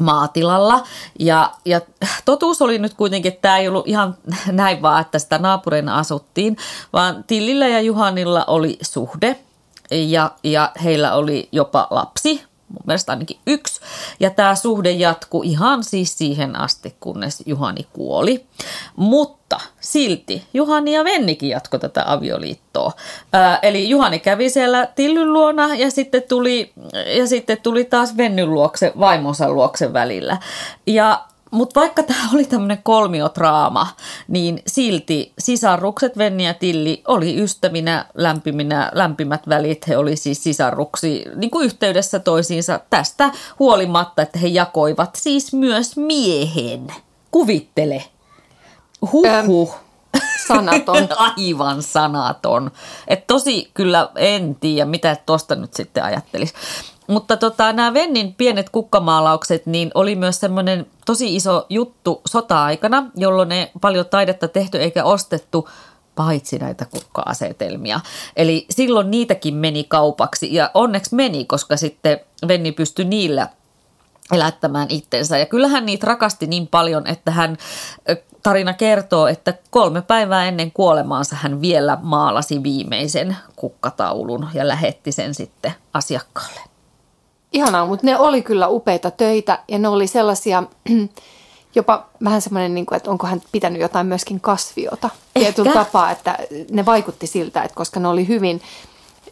maatilalla. 0.00 0.82
Ja, 1.18 1.52
ja 1.64 1.80
totuus 2.24 2.62
oli 2.62 2.78
nyt 2.78 2.94
kuitenkin, 2.94 3.32
että 3.32 3.42
tämä 3.42 3.58
ei 3.58 3.68
ollut 3.68 3.88
ihan 3.88 4.16
näin 4.52 4.82
vaan, 4.82 5.00
että 5.00 5.18
sitä 5.18 5.38
naapureina 5.38 5.98
asuttiin, 5.98 6.56
vaan 6.92 7.24
Tillillä 7.26 7.68
ja 7.68 7.80
Juhanilla 7.80 8.44
oli 8.44 8.78
suhde 8.82 9.36
ja, 9.90 10.30
ja 10.44 10.72
heillä 10.84 11.14
oli 11.14 11.48
jopa 11.52 11.86
lapsi, 11.90 12.42
mun 12.68 12.82
mielestä 12.86 13.12
ainakin 13.12 13.38
yksi. 13.46 13.80
Ja 14.20 14.30
tämä 14.30 14.54
suhde 14.54 14.90
jatkui 14.90 15.46
ihan 15.46 15.84
siis 15.84 16.18
siihen 16.18 16.56
asti, 16.56 16.96
kunnes 17.00 17.42
Juhani 17.46 17.86
kuoli. 17.92 18.46
Mutta 18.96 19.60
silti 19.80 20.42
Juhani 20.54 20.92
ja 20.92 21.04
Vennikin 21.04 21.48
jatkoi 21.48 21.80
tätä 21.80 22.04
avioliittoa. 22.06 22.92
Ää, 23.32 23.58
eli 23.62 23.88
Juhani 23.88 24.18
kävi 24.18 24.50
siellä 24.50 24.86
Tillyn 24.86 25.32
luona 25.32 25.74
ja 25.74 25.90
sitten 25.90 26.22
tuli, 26.22 26.72
ja 27.18 27.26
sitten 27.26 27.58
tuli 27.62 27.84
taas 27.84 28.16
Vennyn 28.16 28.50
luokse, 28.50 28.92
vaimonsa 28.98 29.50
luokse 29.50 29.92
välillä. 29.92 30.38
Ja 30.86 31.24
mutta 31.54 31.80
vaikka 31.80 32.02
tämä 32.02 32.28
oli 32.34 32.44
tämmöinen 32.44 32.80
kolmiotraama, 32.82 33.86
niin 34.28 34.62
silti 34.66 35.32
sisarukset 35.38 36.18
Venni 36.18 36.46
ja 36.46 36.54
Tilli 36.54 37.02
oli 37.08 37.42
ystävinä 37.42 38.04
lämpiminä, 38.14 38.90
lämpimät 38.94 39.48
välit. 39.48 39.88
He 39.88 39.96
oli 39.96 40.16
siis 40.16 40.42
sisarruksi 40.42 41.24
niin 41.36 41.50
kuin 41.50 41.64
yhteydessä 41.64 42.18
toisiinsa 42.18 42.80
tästä 42.90 43.30
huolimatta, 43.58 44.22
että 44.22 44.38
he 44.38 44.48
jakoivat 44.48 45.14
siis 45.14 45.52
myös 45.52 45.96
miehen. 45.96 46.86
Kuvittele. 47.30 48.04
Huhhuh. 49.12 49.74
Ähm, 49.74 49.84
sanaton. 50.46 51.08
Aivan 51.36 51.82
sanaton. 51.82 52.70
Et 53.08 53.26
tosi 53.26 53.70
kyllä 53.74 54.08
en 54.16 54.54
tiedä, 54.54 54.84
mitä 54.84 55.16
tuosta 55.26 55.54
nyt 55.54 55.74
sitten 55.74 56.04
ajattelisi. 56.04 56.54
Mutta 57.06 57.36
tota, 57.36 57.72
nämä 57.72 57.94
Vennin 57.94 58.34
pienet 58.34 58.70
kukkamaalaukset 58.70 59.66
niin 59.66 59.90
oli 59.94 60.16
myös 60.16 60.40
semmoinen 60.40 60.86
tosi 61.06 61.36
iso 61.36 61.66
juttu 61.68 62.20
sota-aikana, 62.26 63.10
jolloin 63.16 63.48
ne 63.48 63.70
paljon 63.80 64.06
taidetta 64.06 64.48
tehty 64.48 64.78
eikä 64.78 65.04
ostettu 65.04 65.68
paitsi 66.14 66.58
näitä 66.58 66.84
kukka-asetelmia. 66.84 68.00
Eli 68.36 68.66
silloin 68.70 69.10
niitäkin 69.10 69.54
meni 69.54 69.84
kaupaksi 69.84 70.54
ja 70.54 70.70
onneksi 70.74 71.14
meni, 71.14 71.44
koska 71.44 71.76
sitten 71.76 72.20
Venni 72.48 72.72
pystyi 72.72 73.04
niillä 73.04 73.48
elättämään 74.32 74.88
itsensä. 74.90 75.38
Ja 75.38 75.46
kyllähän 75.46 75.86
niitä 75.86 76.06
rakasti 76.06 76.46
niin 76.46 76.66
paljon, 76.66 77.06
että 77.06 77.30
hän 77.30 77.56
tarina 78.42 78.72
kertoo, 78.72 79.26
että 79.26 79.54
kolme 79.70 80.02
päivää 80.02 80.48
ennen 80.48 80.72
kuolemaansa 80.72 81.36
hän 81.36 81.60
vielä 81.60 81.98
maalasi 82.02 82.62
viimeisen 82.62 83.36
kukkataulun 83.56 84.48
ja 84.54 84.68
lähetti 84.68 85.12
sen 85.12 85.34
sitten 85.34 85.72
asiakkaalle. 85.94 86.73
Ihanaa, 87.54 87.86
mutta 87.86 88.06
ne 88.06 88.18
oli 88.18 88.42
kyllä 88.42 88.68
upeita 88.68 89.10
töitä 89.10 89.58
ja 89.68 89.78
ne 89.78 89.88
oli 89.88 90.06
sellaisia, 90.06 90.62
jopa 91.74 92.06
vähän 92.24 92.42
semmoinen, 92.42 92.74
niin 92.74 92.86
kuin, 92.86 92.96
että 92.96 93.10
onko 93.10 93.26
hän 93.26 93.42
pitänyt 93.52 93.80
jotain 93.80 94.06
myöskin 94.06 94.40
kasviota 94.40 95.10
tietyllä 95.34 95.72
tapaa, 95.72 96.10
että 96.10 96.38
ne 96.70 96.86
vaikutti 96.86 97.26
siltä, 97.26 97.62
että 97.62 97.74
koska 97.74 98.00
ne 98.00 98.08
oli 98.08 98.28
hyvin 98.28 98.62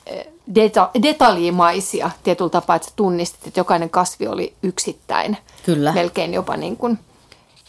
eh, 0.06 0.26
deta- 0.50 1.02
detaljimaisia 1.02 2.10
tietyllä 2.22 2.50
tapaa, 2.50 2.76
että 2.76 2.88
sä 2.88 2.94
tunnistit, 2.96 3.46
että 3.46 3.60
jokainen 3.60 3.90
kasvi 3.90 4.26
oli 4.26 4.54
yksittäin. 4.62 5.36
Kyllä. 5.66 5.92
Melkein 5.92 6.34
jopa 6.34 6.56
niin 6.56 6.76
kuin 6.76 6.98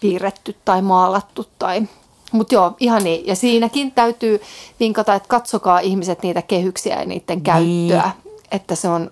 piirretty 0.01 0.55
tai 0.65 0.81
maalattu 0.81 1.45
tai 1.59 1.87
mutta 2.33 2.55
joo, 2.55 2.75
ihan 2.79 3.03
niin. 3.03 3.27
Ja 3.27 3.35
siinäkin 3.35 3.91
täytyy 3.91 4.41
vinkata, 4.79 5.15
että 5.15 5.29
katsokaa 5.29 5.79
ihmiset 5.79 6.23
niitä 6.23 6.41
kehyksiä 6.41 6.99
ja 6.99 7.05
niiden 7.05 7.37
niin. 7.37 7.43
käyttöä. 7.43 8.11
Että 8.51 8.75
se 8.75 8.87
on, 8.87 9.11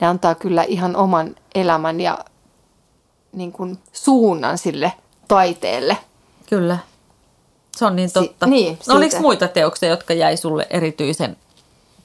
ne 0.00 0.06
antaa 0.06 0.34
kyllä 0.34 0.62
ihan 0.62 0.96
oman 0.96 1.36
elämän 1.54 2.00
ja 2.00 2.18
niin 3.32 3.52
kuin 3.52 3.78
suunnan 3.92 4.58
sille 4.58 4.92
taiteelle. 5.28 5.96
Kyllä. 6.48 6.78
Se 7.76 7.86
on 7.86 7.96
niin 7.96 8.12
totta. 8.12 8.46
Si- 8.46 8.50
niin, 8.50 8.78
no, 8.88 8.94
oliko 8.94 9.20
muita 9.20 9.48
teoksia, 9.48 9.88
jotka 9.88 10.14
jäi 10.14 10.36
sulle 10.36 10.66
erityisen 10.70 11.36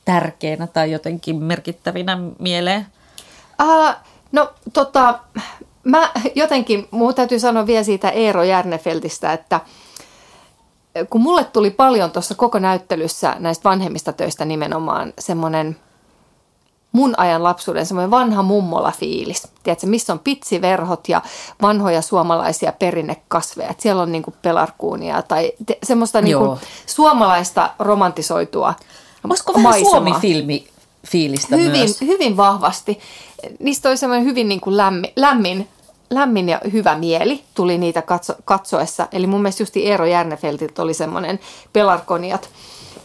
tärkeänä 0.05 0.67
tai 0.67 0.91
jotenkin 0.91 1.35
merkittävinä 1.35 2.17
mieleen? 2.39 2.87
Uh, 3.63 3.95
no 4.31 4.53
tota, 4.73 5.19
mä 5.83 6.11
jotenkin, 6.35 6.87
mun 6.91 7.15
täytyy 7.15 7.39
sanoa 7.39 7.67
vielä 7.67 7.83
siitä 7.83 8.09
Eero 8.09 8.43
Järnefeltistä, 8.43 9.33
että 9.33 9.59
kun 11.09 11.21
mulle 11.21 11.43
tuli 11.43 11.71
paljon 11.71 12.11
tuossa 12.11 12.35
koko 12.35 12.59
näyttelyssä 12.59 13.35
näistä 13.39 13.69
vanhemmista 13.69 14.13
töistä 14.13 14.45
nimenomaan 14.45 15.13
semmoinen 15.19 15.77
mun 16.95 17.13
ajan 17.17 17.43
lapsuuden 17.43 17.85
semmoinen 17.85 18.11
vanha 18.11 18.43
mummola-fiilis. 18.43 19.47
Tiedätkö, 19.63 19.87
missä 19.87 20.13
on 20.13 20.19
pitsiverhot 20.19 21.09
ja 21.09 21.21
vanhoja 21.61 22.01
suomalaisia 22.01 22.71
perinnekasveja. 22.71 23.69
Että 23.69 23.83
siellä 23.83 24.01
on 24.01 24.11
niinku 24.11 24.33
pelarkuunia 24.41 25.21
tai 25.21 25.51
te, 25.65 25.77
semmoista 25.83 26.21
niinku 26.21 26.59
suomalaista 26.85 27.69
romantisoitua 27.79 28.73
Olisiko 29.29 29.53
vähän 29.53 29.79
Suomi-filmi 29.79 30.67
fiilistä 31.07 31.55
hyvin, 31.55 31.71
myös? 31.71 32.01
Hyvin 32.01 32.37
vahvasti. 32.37 32.99
Niistä 33.59 33.89
oli 33.89 33.97
semmoinen 33.97 34.25
hyvin 34.25 34.49
niin 34.49 34.61
kuin 34.61 34.77
lämmin, 34.77 35.11
lämmin 35.15 35.67
lämmin 36.09 36.49
ja 36.49 36.61
hyvä 36.73 36.95
mieli 36.95 37.43
tuli 37.55 37.77
niitä 37.77 38.01
katso, 38.01 38.33
katsoessa. 38.45 39.07
Eli 39.11 39.27
mun 39.27 39.41
mielestä 39.41 39.63
justi 39.63 39.87
Eero 39.87 40.05
Järnefeltiltä 40.05 40.81
oli 40.81 40.93
semmoinen 40.93 41.39
pelarkoniat. 41.73 42.49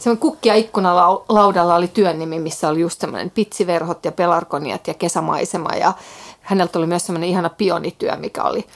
Semmoinen 0.00 0.21
kukkia 0.21 0.54
ikkunalaudalla 0.54 1.75
oli 1.75 1.88
työn 1.88 2.19
nimi, 2.19 2.38
missä 2.38 2.69
oli 2.69 2.80
just 2.80 3.00
semmoinen 3.00 3.30
pitsiverhot 3.30 4.04
ja 4.04 4.12
pelarkoniat 4.12 4.88
ja 4.88 4.95
kesämaisema. 4.95 5.75
Ja 5.75 5.92
häneltä 6.40 6.78
oli 6.78 6.87
myös 6.87 7.07
semmoinen 7.07 7.28
ihana 7.28 7.49
pionityö, 7.49 8.16
mikä 8.16 8.42
oli 8.42 8.66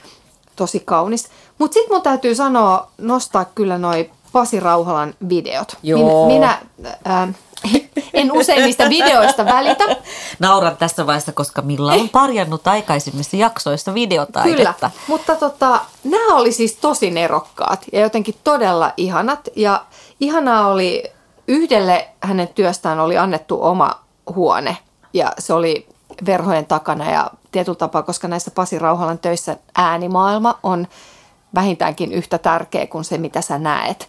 tosi 0.57 0.81
kaunis. 0.81 1.29
Mutta 1.59 1.75
sitten 1.75 1.95
mun 1.97 2.03
täytyy 2.03 2.35
sanoa, 2.35 2.89
nostaa 2.99 3.45
kyllä 3.45 3.79
noi 3.79 4.11
Pasi 4.33 4.61
Rauhalan 4.61 5.15
videot. 5.29 5.77
Joo. 5.83 6.27
Minä, 6.27 6.59
äh, 7.07 7.29
en 8.15 8.33
usein 8.33 8.65
niistä 8.65 8.89
videoista 8.89 9.45
välitä. 9.45 9.85
Nauran 10.39 10.77
tässä 10.77 11.07
vaiheessa, 11.07 11.33
koska 11.33 11.63
Milla 11.63 11.93
on 11.93 12.09
parjannut 12.09 12.67
aikaisemmissa 12.67 13.37
jaksoissa 13.37 13.95
videotaidetta. 13.95 14.75
Kyllä, 14.75 14.91
mutta 15.07 15.37
tota, 15.37 15.81
nämä 16.05 16.35
oli 16.37 16.53
siis 16.53 16.77
tosi 16.77 17.11
nerokkaat 17.11 17.85
ja 17.93 18.01
jotenkin 18.01 18.35
todella 18.45 18.93
ihanat. 18.97 19.49
Ja 19.57 19.85
ihanaa 20.21 20.69
oli, 20.69 21.03
yhdelle 21.49 22.09
hänen 22.21 22.49
työstään 22.49 23.01
oli 23.01 23.19
annettu 23.19 23.63
oma 23.63 23.91
huone 24.35 24.77
ja 25.13 25.33
se 25.39 25.53
oli 25.53 25.89
verhojen 26.27 26.67
takana 26.67 27.11
ja 27.11 27.31
tietyllä 27.53 27.77
tapaa, 27.77 28.03
koska 28.03 28.29
näissä 28.29 28.51
Pasi 28.51 28.79
Rauhalan 28.79 29.19
töissä 29.19 29.57
äänimaailma 29.77 30.59
on 30.63 30.87
vähintäänkin 31.55 32.13
yhtä 32.13 32.39
tärkeä 32.39 32.87
kuin 32.87 33.05
se, 33.05 33.19
mitä 33.19 33.41
sä 33.41 33.59
näet. 33.59 34.09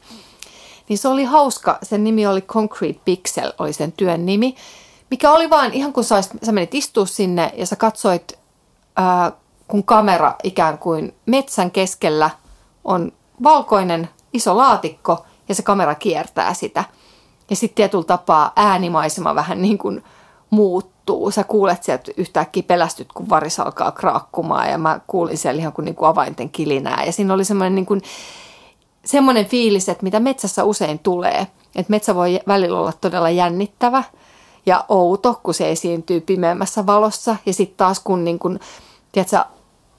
Niin 0.89 0.97
se 0.97 1.07
oli 1.07 1.24
hauska. 1.24 1.77
Sen 1.83 2.03
nimi 2.03 2.27
oli 2.27 2.41
Concrete 2.41 3.00
Pixel, 3.05 3.53
oli 3.57 3.74
sen 3.74 3.91
työn 3.91 4.25
nimi. 4.25 4.55
Mikä 5.12 5.31
oli 5.31 5.50
vaan 5.50 5.74
ihan 5.74 5.93
kun 5.93 6.03
sä, 6.03 6.21
sä 6.21 6.51
menit 6.51 6.75
istua 6.75 7.05
sinne 7.05 7.51
ja 7.55 7.65
sä 7.65 7.75
katsoit, 7.75 8.39
ää, 8.95 9.31
kun 9.67 9.83
kamera 9.83 10.35
ikään 10.43 10.77
kuin 10.77 11.15
metsän 11.25 11.71
keskellä 11.71 12.29
on 12.83 13.12
valkoinen 13.43 14.09
iso 14.33 14.57
laatikko 14.57 15.25
ja 15.50 15.56
se 15.56 15.64
kamera 15.64 15.96
kiertää 15.96 16.54
sitä. 16.54 16.84
Ja 17.50 17.56
sitten 17.56 17.75
tietyllä 17.75 18.04
tapaa 18.04 18.54
äänimaisema 18.56 19.36
vähän 19.36 19.62
niin 19.62 19.78
kuin 19.78 20.04
muuttuu. 20.50 21.32
Sä 21.32 21.44
kuulet 21.44 21.84
sieltä 21.84 22.12
yhtäkkiä 22.18 22.64
pelästyt, 22.64 23.14
kun 23.14 23.30
varis 23.30 23.60
alkaa 23.60 23.92
kraakkumaan 23.92 24.70
ja 24.70 24.78
mä 24.78 25.00
kuulin 25.08 25.38
siellä 25.38 25.60
ihan 25.60 25.74
kuin, 25.74 25.86
niin 25.86 25.96
kuin 25.96 26.10
avainten 26.10 26.50
kilinää. 26.50 27.04
Ja 27.06 27.12
siinä 27.12 27.34
oli 27.34 27.46
semmoinen 27.46 27.75
niin 27.75 27.86
kuin, 27.86 28.02
semmoinen 29.06 29.46
fiilis, 29.46 29.90
että 29.90 30.04
mitä 30.04 30.20
metsässä 30.20 30.64
usein 30.64 31.00
tulee. 31.00 31.48
Että 31.75 31.90
metsä 31.90 32.16
voi 32.16 32.40
välillä 32.48 32.80
olla 32.80 32.94
todella 33.02 33.30
jännittävä 33.30 34.04
ja 34.66 34.86
outo, 34.90 35.40
kun 35.44 35.54
se 35.54 35.72
esiintyy 35.72 36.22
pimeämmässä 36.22 36.86
valossa. 36.86 37.36
Ja 37.46 37.54
sitten 37.54 37.78
taas 37.78 38.00
kun 38.00 38.24
niin 38.24 38.40
kun, 38.40 38.60
tiedätkö, 39.12 39.40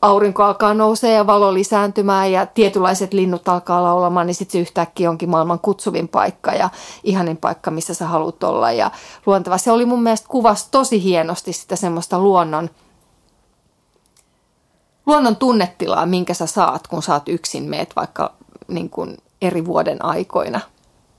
aurinko 0.03 0.43
alkaa 0.43 0.75
nousee 0.75 1.15
ja 1.15 1.27
valo 1.27 1.55
lisääntymään 1.55 2.33
ja 2.33 2.47
tietynlaiset 2.47 3.13
linnut 3.13 3.49
alkaa 3.49 3.83
laulamaan, 3.83 4.27
niin 4.27 4.35
sitten 4.35 4.53
se 4.53 4.59
yhtäkkiä 4.59 5.11
onkin 5.11 5.31
maailman 5.31 5.61
kutsuvin 5.61 6.09
paikka 6.09 6.53
ja 6.53 6.71
ihanin 7.05 7.37
paikka, 7.37 7.71
missä 7.71 7.95
sä 7.95 8.07
haluat 8.07 8.43
olla. 8.43 8.73
Ja 8.73 8.91
luonteva. 9.27 9.59
Se 9.59 9.71
oli 9.71 9.85
mun 9.85 10.03
mielestä 10.03 10.29
kuvas 10.29 10.69
tosi 10.69 11.03
hienosti 11.03 11.53
sitä 11.53 11.77
semmoista 11.77 12.19
luonnon, 12.19 12.71
luonnon 15.07 15.37
tunnetilaa, 15.37 16.07
minkä 16.07 16.35
sä 16.35 16.47
saat, 16.47 16.87
kun 16.87 17.03
saat 17.03 17.29
yksin 17.29 17.65
meet 17.65 17.97
vaikka 17.97 18.33
niin 18.69 18.91
kuin 18.91 19.17
eri 19.43 19.67
vuoden 19.67 20.05
aikoina 20.05 20.61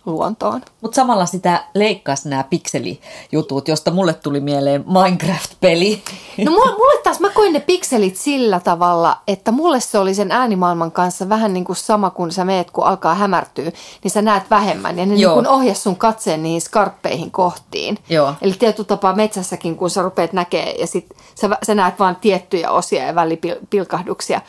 luontoon. 0.07 0.61
Mutta 0.81 0.95
samalla 0.95 1.25
sitä 1.25 1.63
leikkasi 1.73 2.29
nämä 2.29 2.43
pikselijutut, 2.43 3.67
josta 3.67 3.91
mulle 3.91 4.13
tuli 4.13 4.39
mieleen 4.39 4.85
Minecraft-peli. 4.87 6.01
No 6.45 6.51
mulle 6.51 7.01
taas, 7.03 7.19
mä 7.19 7.29
koin 7.29 7.53
ne 7.53 7.59
pikselit 7.59 8.17
sillä 8.17 8.59
tavalla, 8.59 9.17
että 9.27 9.51
mulle 9.51 9.79
se 9.79 9.99
oli 9.99 10.13
sen 10.13 10.31
äänimaailman 10.31 10.91
kanssa 10.91 11.29
vähän 11.29 11.53
niin 11.53 11.65
kuin 11.65 11.75
sama, 11.75 12.09
kun 12.09 12.31
sä 12.31 12.45
meet, 12.45 12.71
kun 12.71 12.85
alkaa 12.85 13.15
hämärtyä, 13.15 13.71
niin 14.03 14.11
sä 14.11 14.21
näet 14.21 14.43
vähemmän. 14.49 14.99
Ja 14.99 15.05
ne 15.05 15.15
niin 15.15 15.29
kuin 15.33 15.47
ohjas 15.47 15.83
sun 15.83 15.95
katseen 15.95 16.43
niihin 16.43 16.61
skarppeihin 16.61 17.31
kohtiin. 17.31 17.97
Joo. 18.09 18.33
Eli 18.41 18.53
tietyllä 18.53 18.87
tapaa 18.87 19.15
metsässäkin, 19.15 19.75
kun 19.75 19.89
sä 19.89 20.01
rupeat 20.01 20.33
näkee 20.33 20.71
ja 20.71 20.87
sit 20.87 21.05
sä, 21.35 21.49
sä 21.63 21.75
näet 21.75 21.99
vain 21.99 22.15
tiettyjä 22.15 22.71
osia 22.71 23.03
ja 23.03 23.15
välipilkahduksia. 23.15 24.41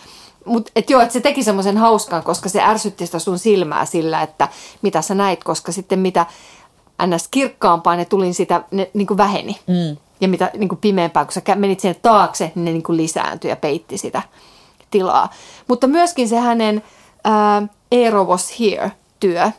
Mutta 0.49 0.73
et 0.77 0.91
joo, 0.91 1.01
että 1.01 1.13
se 1.13 1.21
teki 1.21 1.43
semmoisen 1.43 1.77
hauskan, 1.77 2.23
koska 2.23 2.49
se 2.49 2.63
ärsytti 2.63 3.07
sitä 3.07 3.19
sun 3.19 3.39
silmää 3.39 3.85
sillä, 3.85 4.23
että 4.23 4.49
mitä 4.83 5.03
sä 5.03 5.15
näit, 5.15 5.45
koska 5.45 5.73
sitten 5.73 5.99
mitä 5.99 6.27
ns. 7.07 7.29
kirkkaampaa 7.31 7.97
ne 7.97 8.05
tuli, 8.05 8.33
sitä 8.33 8.63
ne 8.71 8.91
niin 8.95 9.07
kuin 9.07 9.19
väheni. 9.19 9.59
Mm. 9.67 9.97
Ja 10.21 10.29
mitä 10.29 10.51
niin 10.57 10.69
kuin 10.69 10.79
pimeämpää, 10.79 11.25
kun 11.25 11.33
sä 11.33 11.43
menit 11.55 11.81
sinne 11.81 11.95
taakse, 11.95 12.53
niin 12.55 12.65
ne 12.65 12.73
niin 12.73 12.83
kuin 12.83 12.97
lisääntyi 12.97 13.51
ja 13.51 13.57
peitti 13.57 13.99
sitä 13.99 14.23
tilaa. 14.91 15.31
Mutta 15.69 15.87
myöskin 15.87 16.29
se 16.29 16.37
hänen 16.37 16.83
ää, 17.25 17.63
Eero 17.93 18.25
was 18.25 18.61
here-työ, 18.61 19.51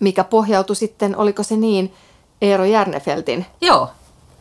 mikä 0.00 0.24
pohjautui 0.24 0.76
sitten, 0.76 1.16
oliko 1.16 1.42
se 1.42 1.56
niin, 1.56 1.94
Eero 2.42 2.64
Järnefeltin 2.64 3.46
Joo 3.60 3.88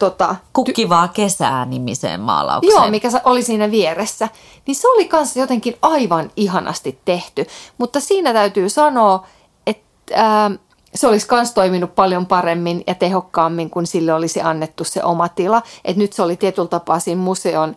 tota, 0.09 0.35
Kukkivaa 0.53 1.07
kesää 1.07 1.65
nimiseen 1.65 2.19
maalaukseen. 2.19 2.71
Joo, 2.71 2.89
mikä 2.89 3.09
oli 3.23 3.43
siinä 3.43 3.71
vieressä. 3.71 4.29
Niin 4.67 4.75
se 4.75 4.87
oli 4.87 5.07
kanssa 5.07 5.39
jotenkin 5.39 5.75
aivan 5.81 6.31
ihanasti 6.35 6.99
tehty. 7.05 7.45
Mutta 7.77 7.99
siinä 7.99 8.33
täytyy 8.33 8.69
sanoa, 8.69 9.25
että 9.67 9.83
ää, 10.15 10.51
se 10.95 11.07
olisi 11.07 11.27
myös 11.31 11.51
toiminut 11.51 11.95
paljon 11.95 12.25
paremmin 12.25 12.83
ja 12.87 12.95
tehokkaammin, 12.95 13.69
kun 13.69 13.87
sille 13.87 14.13
olisi 14.13 14.41
annettu 14.41 14.83
se 14.83 15.03
oma 15.03 15.29
tila. 15.29 15.61
Että 15.85 16.01
nyt 16.01 16.13
se 16.13 16.21
oli 16.21 16.37
tietyllä 16.37 16.67
tapaa 16.67 16.99
siinä 16.99 17.21
museon 17.21 17.75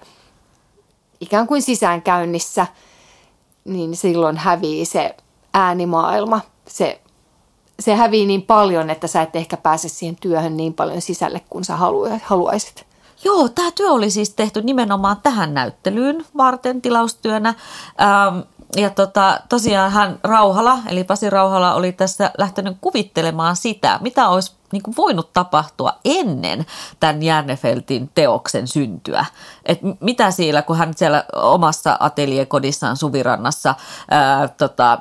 ikään 1.21 1.47
kuin 1.47 1.63
sisäänkäynnissä, 1.63 2.67
niin 3.65 3.97
silloin 3.97 4.37
hävii 4.37 4.85
se 4.85 5.17
äänimaailma, 5.55 6.41
se 6.69 7.01
se 7.81 7.95
hävii 7.95 8.27
niin 8.27 8.43
paljon, 8.43 8.91
että 8.91 9.07
sä 9.07 9.23
et 9.23 9.37
ehkä 9.37 9.57
pääse 9.57 9.89
siihen 9.89 10.17
työhön 10.21 10.57
niin 10.57 10.75
paljon 10.75 11.03
sisälle 11.03 11.41
kuin 11.51 11.65
sä 11.65 11.77
haluaisit. 12.23 12.87
Joo, 13.25 13.49
tämä 13.49 13.71
työ 13.71 13.91
oli 13.91 14.11
siis 14.11 14.31
tehty 14.31 14.63
nimenomaan 14.63 15.17
tähän 15.23 15.55
näyttelyyn 15.55 16.25
varten 16.37 16.83
tilaustyönä. 16.83 17.49
Ähm, 17.49 18.39
ja 18.77 18.91
tota, 18.91 19.41
tosiaan 19.49 19.91
hän 19.91 20.19
Rauhala, 20.25 20.79
eli 20.87 21.05
Pasi 21.05 21.31
Rauhala 21.31 21.75
oli 21.75 21.93
tässä 21.93 22.31
lähtenyt 22.39 22.77
kuvittelemaan 22.81 23.57
sitä, 23.57 23.99
mitä 24.03 24.29
olisi 24.29 24.53
niin 24.73 24.83
kuin 24.83 24.97
voinut 24.97 25.33
tapahtua 25.33 25.93
ennen 26.05 26.67
tämän 27.01 27.23
Järnefeltin 27.23 28.11
teoksen 28.15 28.69
syntyä. 28.69 29.25
Et 29.65 29.81
mitä 30.01 30.31
siellä, 30.31 30.63
kun 30.63 30.77
hän 30.77 30.93
siellä 30.97 31.25
omassa 31.33 31.97
ateliekodissaan 32.01 32.97
Suvirannassa 32.97 33.75
ää, 34.11 34.49
tota, 34.49 34.99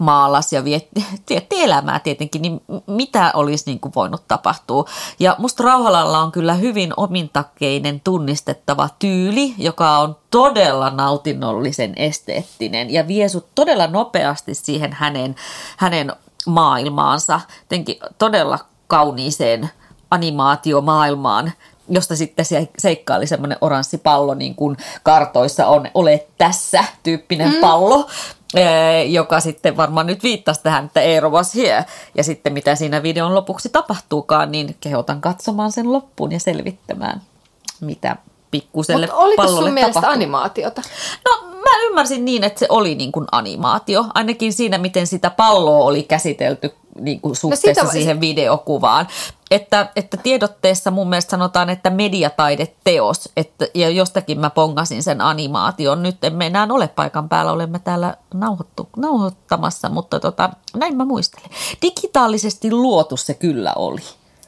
maalasi 0.00 0.56
ja 0.56 0.64
vietti, 0.64 1.04
elämää 1.50 1.98
tietenkin, 1.98 2.42
niin 2.42 2.60
mitä 2.86 3.30
olisi 3.34 3.64
niin 3.66 3.80
kuin 3.80 3.92
voinut 3.94 4.28
tapahtua. 4.28 4.84
Ja 5.18 5.34
musta 5.38 5.64
Rauhalalla 5.64 6.18
on 6.18 6.32
kyllä 6.32 6.54
hyvin 6.54 6.92
omintakkeinen 6.96 8.00
tunnistettava 8.00 8.88
tyyli, 8.98 9.54
joka 9.58 9.98
on 9.98 10.16
todella 10.30 10.90
nautinnollisen 10.90 11.92
esteettinen 11.96 12.90
ja 12.90 13.06
vie 13.06 13.28
sut 13.28 13.46
todella 13.54 13.86
nopeasti 13.86 14.54
siihen 14.54 14.92
hänen, 14.92 15.34
hänen 15.76 16.12
maailmaansa. 16.46 17.40
Jotenkin 17.60 17.96
todella 18.18 18.58
kauniiseen 18.88 19.70
animaatiomaailmaan, 20.10 21.52
josta 21.88 22.16
sitten 22.16 22.44
se 22.44 22.68
seikkaili 22.78 23.26
semmoinen 23.26 23.58
oranssi 23.60 23.98
pallo, 23.98 24.34
niin 24.34 24.54
kuin 24.54 24.76
kartoissa 25.02 25.66
on 25.66 25.88
ole 25.94 26.26
tässä 26.38 26.84
tyyppinen 27.02 27.52
mm. 27.54 27.60
pallo, 27.60 28.06
joka 29.08 29.40
sitten 29.40 29.76
varmaan 29.76 30.06
nyt 30.06 30.22
viittasi 30.22 30.62
tähän, 30.62 30.84
että 30.84 31.00
Eero 31.00 31.30
was 31.30 31.54
here. 31.54 31.84
Ja 32.14 32.24
sitten 32.24 32.52
mitä 32.52 32.74
siinä 32.74 33.02
videon 33.02 33.34
lopuksi 33.34 33.68
tapahtuukaan, 33.68 34.52
niin 34.52 34.76
kehotan 34.80 35.20
katsomaan 35.20 35.72
sen 35.72 35.92
loppuun 35.92 36.32
ja 36.32 36.40
selvittämään, 36.40 37.22
mitä 37.80 38.16
pikkuselle 38.50 39.06
Mut 39.06 39.14
oliko 39.16 39.42
pallolle 39.42 39.66
sun 39.66 39.74
mielestä 39.74 39.94
tapahtui. 39.94 40.14
animaatiota? 40.14 40.82
No 41.24 41.47
mä 41.58 41.86
ymmärsin 41.86 42.24
niin, 42.24 42.44
että 42.44 42.58
se 42.58 42.66
oli 42.68 42.94
niin 42.94 43.12
kuin 43.12 43.26
animaatio. 43.32 44.04
Ainakin 44.14 44.52
siinä, 44.52 44.78
miten 44.78 45.06
sitä 45.06 45.30
palloa 45.30 45.84
oli 45.84 46.02
käsitelty 46.02 46.74
niin 47.00 47.20
kuin 47.20 47.30
no 47.30 47.34
suhteessa 47.34 47.84
no 47.84 47.90
siihen 47.90 48.20
videokuvaan. 48.20 49.08
Että, 49.50 49.88
että 49.96 50.16
tiedotteessa 50.16 50.90
mun 50.90 51.08
mielestä 51.08 51.30
sanotaan, 51.30 51.70
että 51.70 51.90
mediataideteos, 51.90 53.28
että, 53.36 53.66
ja 53.74 53.90
jostakin 53.90 54.40
mä 54.40 54.50
pongasin 54.50 55.02
sen 55.02 55.20
animaation. 55.20 56.02
Nyt 56.02 56.24
emme 56.24 56.46
enää 56.46 56.66
ole 56.70 56.88
paikan 56.88 57.28
päällä, 57.28 57.52
olemme 57.52 57.78
täällä 57.78 58.16
nauhoittu, 58.34 58.88
nauhoittamassa, 58.96 59.88
mutta 59.88 60.20
tota, 60.20 60.50
näin 60.76 60.96
mä 60.96 61.04
muistelen. 61.04 61.50
Digitaalisesti 61.82 62.70
luotu 62.70 63.16
se 63.16 63.34
kyllä 63.34 63.72
oli. 63.76 64.00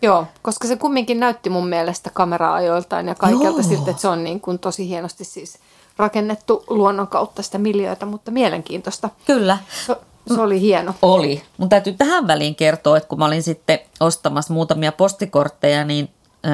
Joo, 0.03 0.27
koska 0.43 0.69
se 0.69 0.77
kumminkin 0.77 1.21
näytti 1.21 1.51
mun 1.51 1.69
mielestä 1.69 2.11
kamera-ajoiltaan 2.11 3.09
ja 3.09 3.15
kaikelta 3.15 3.63
siltä, 3.63 3.91
että 3.91 4.03
se 4.03 4.09
on 4.09 4.25
niin 4.25 4.41
kuin 4.41 4.59
tosi 4.59 4.89
hienosti 4.89 5.25
siis 5.25 5.59
rakennettu 6.01 6.65
luonnon 6.71 7.09
kautta 7.09 7.43
sitä 7.43 7.59
miljöitä, 7.59 8.07
mutta 8.07 8.31
mielenkiintoista. 8.31 9.11
Kyllä. 9.27 9.59
Se, 9.87 9.97
se 10.35 10.41
oli 10.41 10.61
hieno. 10.61 10.95
Oli. 11.03 11.43
Mun 11.59 11.69
täytyy 11.69 11.93
tähän 11.93 12.27
väliin 12.27 12.55
kertoa, 12.55 12.97
että 12.97 13.09
kun 13.09 13.19
mä 13.19 13.25
olin 13.25 13.43
sitten 13.43 13.79
ostamassa 14.01 14.55
muutamia 14.55 14.93
postikortteja, 14.93 15.85
niin 15.85 16.09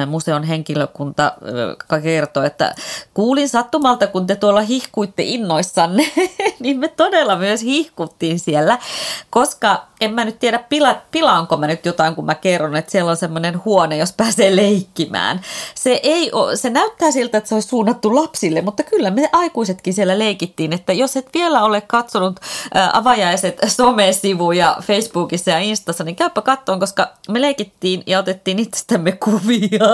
museon 0.07 0.43
henkilökunta 0.43 1.33
kertoi, 2.03 2.45
että 2.45 2.75
kuulin 3.13 3.49
sattumalta, 3.49 4.07
kun 4.07 4.27
te 4.27 4.35
tuolla 4.35 4.61
hihkuitte 4.61 5.23
innoissanne, 5.23 6.11
niin 6.63 6.79
me 6.79 6.87
todella 6.87 7.35
myös 7.35 7.61
hihkuttiin 7.61 8.39
siellä, 8.39 8.79
koska 9.29 9.87
en 10.01 10.13
mä 10.13 10.25
nyt 10.25 10.39
tiedä, 10.39 10.59
pila, 10.59 11.01
pilaanko 11.11 11.57
mä 11.57 11.67
nyt 11.67 11.85
jotain, 11.85 12.15
kun 12.15 12.25
mä 12.25 12.35
kerron, 12.35 12.75
että 12.75 12.91
siellä 12.91 13.11
on 13.11 13.17
semmoinen 13.17 13.65
huone, 13.65 13.97
jos 13.97 14.13
pääsee 14.17 14.55
leikkimään. 14.55 15.41
Se, 15.75 15.99
ei 16.03 16.31
ole, 16.31 16.55
se 16.55 16.69
näyttää 16.69 17.11
siltä, 17.11 17.37
että 17.37 17.47
se 17.47 17.55
olisi 17.55 17.67
suunnattu 17.67 18.15
lapsille, 18.15 18.61
mutta 18.61 18.83
kyllä 18.83 19.11
me 19.11 19.29
aikuisetkin 19.31 19.93
siellä 19.93 20.19
leikittiin, 20.19 20.73
että 20.73 20.93
jos 20.93 21.17
et 21.17 21.29
vielä 21.33 21.63
ole 21.63 21.81
katsonut 21.81 22.39
avajaiset 22.93 23.59
somesivuja 23.67 24.77
Facebookissa 24.81 25.51
ja 25.51 25.59
Instassa, 25.59 26.03
niin 26.03 26.15
käypä 26.15 26.41
kattoon, 26.41 26.79
koska 26.79 27.07
me 27.29 27.41
leikittiin 27.41 28.03
ja 28.05 28.19
otettiin 28.19 28.59
itsestämme 28.59 29.11
kuvia 29.11 29.87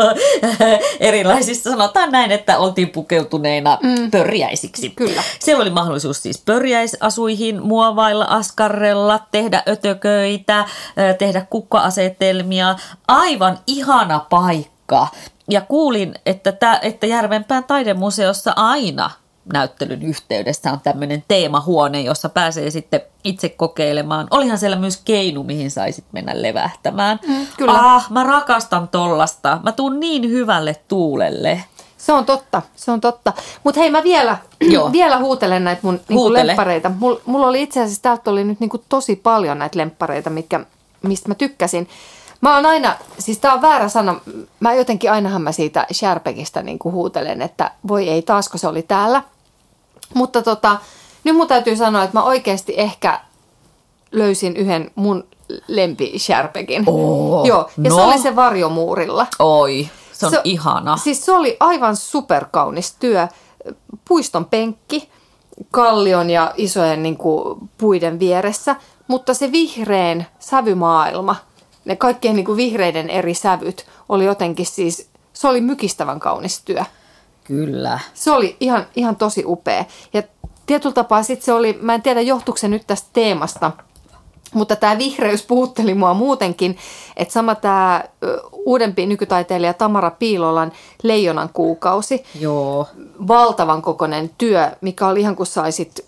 erilaisissa, 0.99 1.69
sanotaan 1.69 2.11
näin, 2.11 2.31
että 2.31 2.57
oltiin 2.57 2.89
pukeutuneina 2.89 3.77
mm. 3.83 4.11
pörjäisiksi. 4.11 4.89
Kyllä. 4.89 5.23
Siellä 5.39 5.61
oli 5.61 5.69
mahdollisuus 5.69 6.23
siis 6.23 6.43
pörjäisasuihin, 6.53 7.63
muovailla, 7.63 8.25
askarrella, 8.25 9.19
tehdä 9.31 9.63
ötököitä, 9.67 10.65
tehdä 11.17 11.45
kukka-asetelmia. 11.49 12.75
Aivan 13.07 13.59
ihana 13.67 14.25
paikka. 14.29 15.07
Ja 15.49 15.61
kuulin, 15.61 16.15
että, 16.25 16.51
tä, 16.51 16.79
että 16.81 17.07
Järvenpään 17.07 17.63
taidemuseossa 17.63 18.53
aina 18.55 19.11
näyttelyn 19.53 20.01
yhteydessä 20.01 20.71
on 20.71 20.79
tämmöinen 20.81 21.23
teemahuone, 21.27 22.01
jossa 22.01 22.29
pääsee 22.29 22.71
sitten 22.71 23.01
itse 23.23 23.49
kokeilemaan. 23.49 24.27
Olihan 24.31 24.57
siellä 24.57 24.77
myös 24.77 25.01
keinu, 25.05 25.43
mihin 25.43 25.71
saisit 25.71 26.05
mennä 26.11 26.41
levähtämään. 26.41 27.19
Mm, 27.27 27.47
kyllä. 27.57 27.73
Ah, 27.73 28.11
mä 28.11 28.23
rakastan 28.23 28.87
tollasta. 28.87 29.59
Mä 29.63 29.71
tuun 29.71 29.99
niin 29.99 30.29
hyvälle 30.29 30.75
tuulelle. 30.87 31.63
Se 32.05 32.13
on 32.13 32.25
totta, 32.25 32.61
se 32.75 32.91
on 32.91 33.01
totta. 33.01 33.33
Mutta 33.63 33.79
hei, 33.79 33.91
mä 33.91 34.03
vielä, 34.03 34.37
vielä 34.91 35.17
huutelen 35.17 35.63
näitä 35.63 35.81
mun 35.83 35.99
niinku 36.07 36.33
lemppareita. 36.33 36.91
Mulla 36.99 37.21
mul 37.25 37.43
oli 37.43 37.61
itse 37.61 37.81
asiassa, 37.81 38.01
täältä 38.01 38.31
oli 38.31 38.43
nyt 38.43 38.59
niinku 38.59 38.83
tosi 38.89 39.15
paljon 39.15 39.59
näitä 39.59 39.79
lemppareita, 39.79 40.29
mitkä, 40.29 40.65
mistä 41.01 41.29
mä 41.29 41.35
tykkäsin. 41.35 41.87
Mä 42.41 42.55
oon 42.55 42.65
aina, 42.65 42.95
siis 43.19 43.37
tää 43.37 43.53
on 43.53 43.61
väärä 43.61 43.89
sana, 43.89 44.19
mä 44.59 44.73
jotenkin 44.73 45.11
ainahan 45.11 45.41
mä 45.41 45.51
siitä 45.51 45.87
Sharpekista 45.93 46.61
niinku 46.61 46.91
huutelen, 46.91 47.41
että 47.41 47.71
voi 47.87 48.09
ei 48.09 48.21
taas, 48.21 48.49
kun 48.49 48.59
se 48.59 48.67
oli 48.67 48.81
täällä. 48.81 49.23
Mutta 50.13 50.41
tota, 50.41 50.77
nyt 51.23 51.35
mun 51.35 51.47
täytyy 51.47 51.75
sanoa, 51.75 52.03
että 52.03 52.17
mä 52.17 52.23
oikeasti 52.23 52.73
ehkä 52.77 53.19
löysin 54.11 54.57
yhden 54.57 54.91
mun 54.95 55.23
lempi 55.67 56.19
Sharpekin. 56.19 56.83
Oh, 56.85 57.45
Joo, 57.45 57.69
ja 57.83 57.89
no. 57.89 57.95
se 57.95 58.01
oli 58.01 58.19
se 58.19 58.35
varjomuurilla. 58.35 59.27
Oi, 59.39 59.89
se 60.13 60.25
on 60.25 60.31
se, 60.31 60.41
ihana. 60.43 60.97
Siis 60.97 61.25
se 61.25 61.31
oli 61.31 61.57
aivan 61.59 61.95
superkaunis 61.95 62.95
työ. 62.99 63.27
Puiston 64.07 64.45
penkki, 64.45 65.09
kallion 65.71 66.29
ja 66.29 66.53
isojen 66.57 67.03
niin 67.03 67.17
kuin, 67.17 67.69
puiden 67.77 68.19
vieressä, 68.19 68.75
mutta 69.07 69.33
se 69.33 69.51
vihreän 69.51 70.27
sävymaailma, 70.39 71.35
ne 71.85 71.95
kaikkien 71.95 72.35
niin 72.35 72.45
kuin, 72.45 72.57
vihreiden 72.57 73.09
eri 73.09 73.33
sävyt 73.33 73.85
oli 74.09 74.25
jotenkin 74.25 74.65
siis, 74.65 75.09
se 75.33 75.47
oli 75.47 75.61
mykistävän 75.61 76.19
kaunis 76.19 76.61
työ. 76.65 76.83
Kyllä. 77.43 77.99
Se 78.13 78.31
oli 78.31 78.57
ihan, 78.59 78.85
ihan 78.95 79.15
tosi 79.15 79.43
upea. 79.45 79.85
Ja 80.13 80.23
tietyllä 80.65 80.93
tapaa 80.93 81.23
sitten 81.23 81.45
se 81.45 81.53
oli, 81.53 81.79
mä 81.81 81.93
en 81.93 82.01
tiedä 82.01 82.21
johtuuko 82.21 82.57
se 82.57 82.67
nyt 82.67 82.87
tästä 82.87 83.09
teemasta, 83.13 83.71
mutta 84.53 84.75
tämä 84.75 84.97
vihreys 84.97 85.43
puhutteli 85.43 85.93
mua 85.93 86.13
muutenkin, 86.13 86.77
että 87.17 87.33
sama 87.33 87.55
tämä 87.55 88.03
uudempi 88.51 89.05
nykytaiteilija 89.05 89.73
Tamara 89.73 90.11
Piilolan 90.11 90.71
Leijonan 91.03 91.49
kuukausi. 91.53 92.23
Joo. 92.39 92.87
Valtavan 93.27 93.81
kokoinen 93.81 94.31
työ, 94.37 94.71
mikä 94.81 95.07
oli 95.07 95.19
ihan 95.19 95.35
kuin 95.35 95.47
saisit 95.47 96.05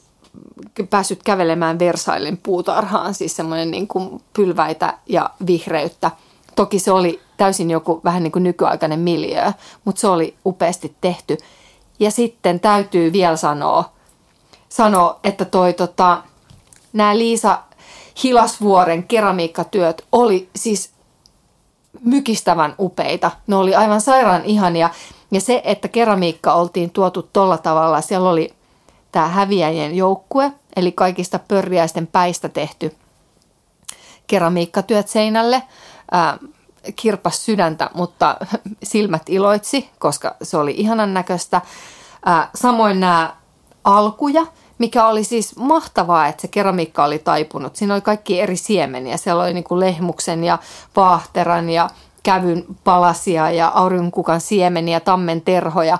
päässyt 0.89 1.23
kävelemään 1.23 1.79
Versaillen 1.79 2.37
puutarhaan, 2.37 3.13
siis 3.13 3.35
semmoinen 3.35 3.71
niin 3.71 3.87
kuin 3.87 4.21
pylväitä 4.33 4.97
ja 5.05 5.29
vihreyttä. 5.47 6.11
Toki 6.55 6.79
se 6.79 6.91
oli 6.91 7.21
täysin 7.37 7.71
joku 7.71 8.01
vähän 8.03 8.23
niin 8.23 8.31
kuin 8.31 8.43
nykyaikainen 8.43 8.99
miljöö, 8.99 9.51
mutta 9.85 10.01
se 10.01 10.07
oli 10.07 10.35
upeasti 10.45 10.95
tehty. 11.01 11.37
Ja 11.99 12.11
sitten 12.11 12.59
täytyy 12.59 13.13
vielä 13.13 13.35
sanoa, 13.35 13.93
sanoa 14.69 15.19
että 15.23 15.45
toi 15.45 15.73
tota, 15.73 16.23
nämä 16.93 17.17
Liisa 17.17 17.59
Hilasvuoren 18.23 19.03
keramiikkatyöt 19.03 20.05
oli 20.11 20.49
siis 20.55 20.91
mykistävän 22.01 22.75
upeita. 22.79 23.31
Ne 23.47 23.55
oli 23.55 23.75
aivan 23.75 24.01
sairaan 24.01 24.45
ihania. 24.45 24.89
Ja 25.31 25.41
se, 25.41 25.61
että 25.63 25.87
keramiikka 25.87 26.53
oltiin 26.53 26.89
tuotu 26.89 27.29
tolla 27.33 27.57
tavalla, 27.57 28.01
siellä 28.01 28.29
oli 28.29 28.53
tämä 29.11 29.27
häviäjien 29.27 29.95
joukkue, 29.95 30.51
eli 30.75 30.91
kaikista 30.91 31.39
pörriäisten 31.39 32.07
päistä 32.07 32.49
tehty 32.49 32.95
keramiikkatyöt 34.27 35.07
seinälle. 35.07 35.63
Ää, 36.11 36.37
kirpas 36.95 37.45
sydäntä, 37.45 37.89
mutta 37.93 38.37
silmät 38.83 39.29
iloitsi, 39.29 39.89
koska 39.99 40.35
se 40.41 40.57
oli 40.57 40.73
ihanan 40.77 41.13
näköistä. 41.13 41.61
Ää, 42.25 42.49
samoin 42.55 42.99
nämä 42.99 43.35
alkuja, 43.83 44.45
mikä 44.77 45.07
oli 45.07 45.23
siis 45.23 45.55
mahtavaa, 45.55 46.27
että 46.27 46.41
se 46.41 46.47
keramiikka 46.47 47.03
oli 47.05 47.19
taipunut. 47.19 47.75
Siinä 47.75 47.93
oli 47.93 48.01
kaikki 48.01 48.41
eri 48.41 48.57
siemeniä. 48.57 49.17
Siellä 49.17 49.43
oli 49.43 49.53
niin 49.53 49.63
kuin 49.63 49.79
lehmuksen 49.79 50.43
ja 50.43 50.59
vaahteran 50.95 51.69
ja 51.69 51.89
kävyn 52.23 52.65
palasia 52.83 53.51
ja 53.51 53.71
aurinkukan 53.75 54.41
siemeniä, 54.41 54.99
tammen 54.99 55.41
terhoja 55.41 55.97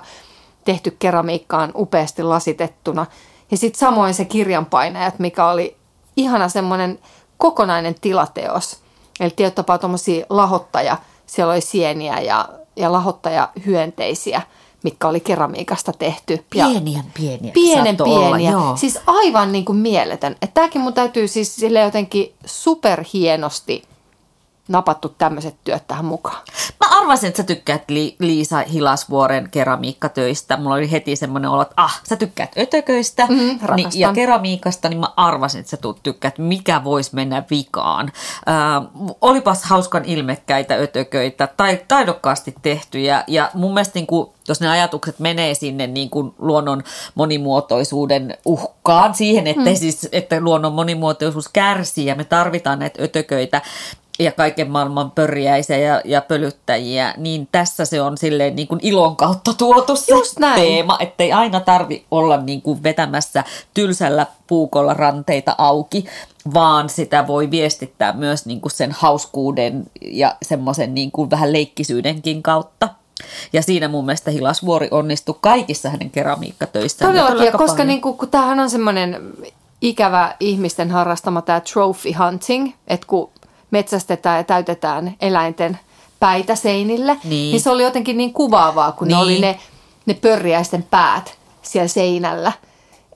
tehty 0.64 0.96
keramiikkaan 0.98 1.72
upeasti 1.74 2.22
lasitettuna. 2.22 3.06
Ja 3.50 3.56
sitten 3.56 3.78
samoin 3.78 4.14
se 4.14 4.24
kirjanpainajat, 4.24 5.18
mikä 5.18 5.48
oli 5.48 5.76
ihana 6.16 6.48
semmoinen 6.48 6.98
kokonainen 7.38 7.94
tilateos. 8.00 8.80
Eli 9.20 9.30
tietyllä 9.30 9.54
tapaa 9.54 9.78
tuommoisia 9.78 10.26
lahottaja, 10.30 10.96
siellä 11.26 11.52
oli 11.52 11.60
sieniä 11.60 12.20
ja, 12.20 12.48
ja 12.76 12.92
lahottaja 12.92 13.48
hyönteisiä– 13.66 14.42
mitkä 14.86 15.08
oli 15.08 15.20
keramiikasta 15.20 15.92
tehty. 15.92 16.44
Pieniä, 16.50 17.04
pieniä. 17.14 17.52
Pienen 17.52 17.96
pieniä. 17.96 18.58
Olla, 18.58 18.76
Siis 18.76 18.98
aivan 19.06 19.52
niin 19.52 19.64
kuin 19.64 19.78
mieletön. 19.78 20.32
Että 20.32 20.54
tämäkin 20.54 20.80
mun 20.80 20.94
täytyy 20.94 21.28
siis 21.28 21.56
sille 21.56 21.80
jotenkin 21.80 22.32
superhienosti 22.44 23.82
napattu 24.68 25.08
tämmöiset 25.08 25.56
työt 25.64 25.86
tähän 25.86 26.04
mukaan. 26.04 26.42
Mä 26.84 26.98
arvasin, 26.98 27.28
että 27.28 27.36
sä 27.36 27.46
tykkäät 27.46 27.82
Li- 27.88 28.16
Liisa 28.18 28.58
Hilasvuoren 28.58 29.48
keramiikkatöistä. 29.50 30.56
Mulla 30.56 30.74
oli 30.74 30.90
heti 30.90 31.16
semmoinen 31.16 31.50
olo, 31.50 31.62
että 31.62 31.74
ah, 31.76 32.00
sä 32.08 32.16
tykkäät 32.16 32.52
ötököistä 32.58 33.26
mm, 33.26 33.58
niin, 33.76 33.88
ja 33.94 34.12
keramiikasta, 34.12 34.88
niin 34.88 35.00
mä 35.00 35.08
arvasin, 35.16 35.60
että 35.60 35.70
sä 35.70 35.78
tykkäät, 36.02 36.38
mikä 36.38 36.84
voisi 36.84 37.10
mennä 37.14 37.42
vikaan. 37.50 38.12
Äh, 38.48 39.14
olipas 39.20 39.64
hauskan 39.64 40.04
ilmekkäitä 40.04 40.74
ötököitä, 40.74 41.48
tai 41.56 41.80
taidokkaasti 41.88 42.54
tehtyjä, 42.62 43.24
ja 43.26 43.50
mun 43.54 43.74
mielestä 43.74 43.98
niin 43.98 44.06
kuin, 44.06 44.30
jos 44.48 44.60
ne 44.60 44.68
ajatukset 44.68 45.18
menee 45.18 45.54
sinne 45.54 45.86
niin 45.86 46.10
kuin 46.10 46.34
luonnon 46.38 46.82
monimuotoisuuden 47.14 48.38
uhkaan, 48.44 49.14
siihen, 49.14 49.46
että, 49.46 49.70
mm. 49.70 49.76
siis, 49.76 50.08
että 50.12 50.40
luonnon 50.40 50.72
monimuotoisuus 50.72 51.48
kärsii 51.48 52.06
ja 52.06 52.14
me 52.14 52.24
tarvitaan 52.24 52.78
näitä 52.78 53.02
ötököitä, 53.02 53.62
ja 54.18 54.32
kaiken 54.32 54.70
maailman 54.70 55.10
pörjäisiä 55.10 55.78
ja, 55.78 56.00
ja 56.04 56.20
pölyttäjiä, 56.20 57.14
niin 57.16 57.48
tässä 57.52 57.84
se 57.84 58.02
on 58.02 58.18
silleen 58.18 58.56
niin 58.56 58.68
kuin 58.68 58.80
ilon 58.82 59.16
kautta 59.16 59.52
tuotu 59.52 59.96
se 59.96 60.14
Just 60.14 60.38
näin. 60.38 60.60
teema, 60.60 60.96
ettei 61.00 61.32
aina 61.32 61.60
tarvi 61.60 62.04
olla 62.10 62.36
niin 62.36 62.62
kuin 62.62 62.82
vetämässä 62.82 63.44
tylsällä 63.74 64.26
puukolla 64.46 64.94
ranteita 64.94 65.54
auki, 65.58 66.04
vaan 66.54 66.88
sitä 66.88 67.26
voi 67.26 67.50
viestittää 67.50 68.12
myös 68.12 68.46
niin 68.46 68.60
kuin 68.60 68.72
sen 68.72 68.92
hauskuuden 68.92 69.84
ja 70.02 70.36
semmoisen 70.42 70.94
niin 70.94 71.10
kuin 71.10 71.30
vähän 71.30 71.52
leikkisyydenkin 71.52 72.42
kautta. 72.42 72.88
Ja 73.52 73.62
siinä 73.62 73.88
mun 73.88 74.06
mielestä 74.06 74.30
Hilasvuori 74.30 74.88
onnistui 74.90 75.38
kaikissa 75.40 75.90
hänen 75.90 76.10
keramiikkatöissään. 76.10 77.12
Todellakin, 77.12 77.58
koska 77.58 77.84
niin 77.84 78.00
kuin, 78.00 78.16
kun 78.16 78.28
tämähän 78.28 78.60
on 78.60 78.70
semmoinen 78.70 79.20
ikävä 79.80 80.34
ihmisten 80.40 80.90
harrastama 80.90 81.42
tämä 81.42 81.60
trophy 81.60 82.12
hunting, 82.12 82.72
että 82.88 83.06
kun 83.06 83.30
metsästetään 83.70 84.36
ja 84.36 84.44
täytetään 84.44 85.14
eläinten 85.20 85.78
päitä 86.20 86.54
seinille, 86.54 87.16
niin, 87.24 87.30
niin 87.30 87.60
se 87.60 87.70
oli 87.70 87.82
jotenkin 87.82 88.16
niin 88.16 88.32
kuvaavaa, 88.32 88.92
kun 88.92 89.08
niin. 89.08 89.16
ne 89.16 89.22
oli 89.22 89.40
ne, 89.40 89.58
ne 90.06 90.14
pörriäisten 90.14 90.82
päät 90.82 91.38
siellä 91.62 91.88
seinällä. 91.88 92.52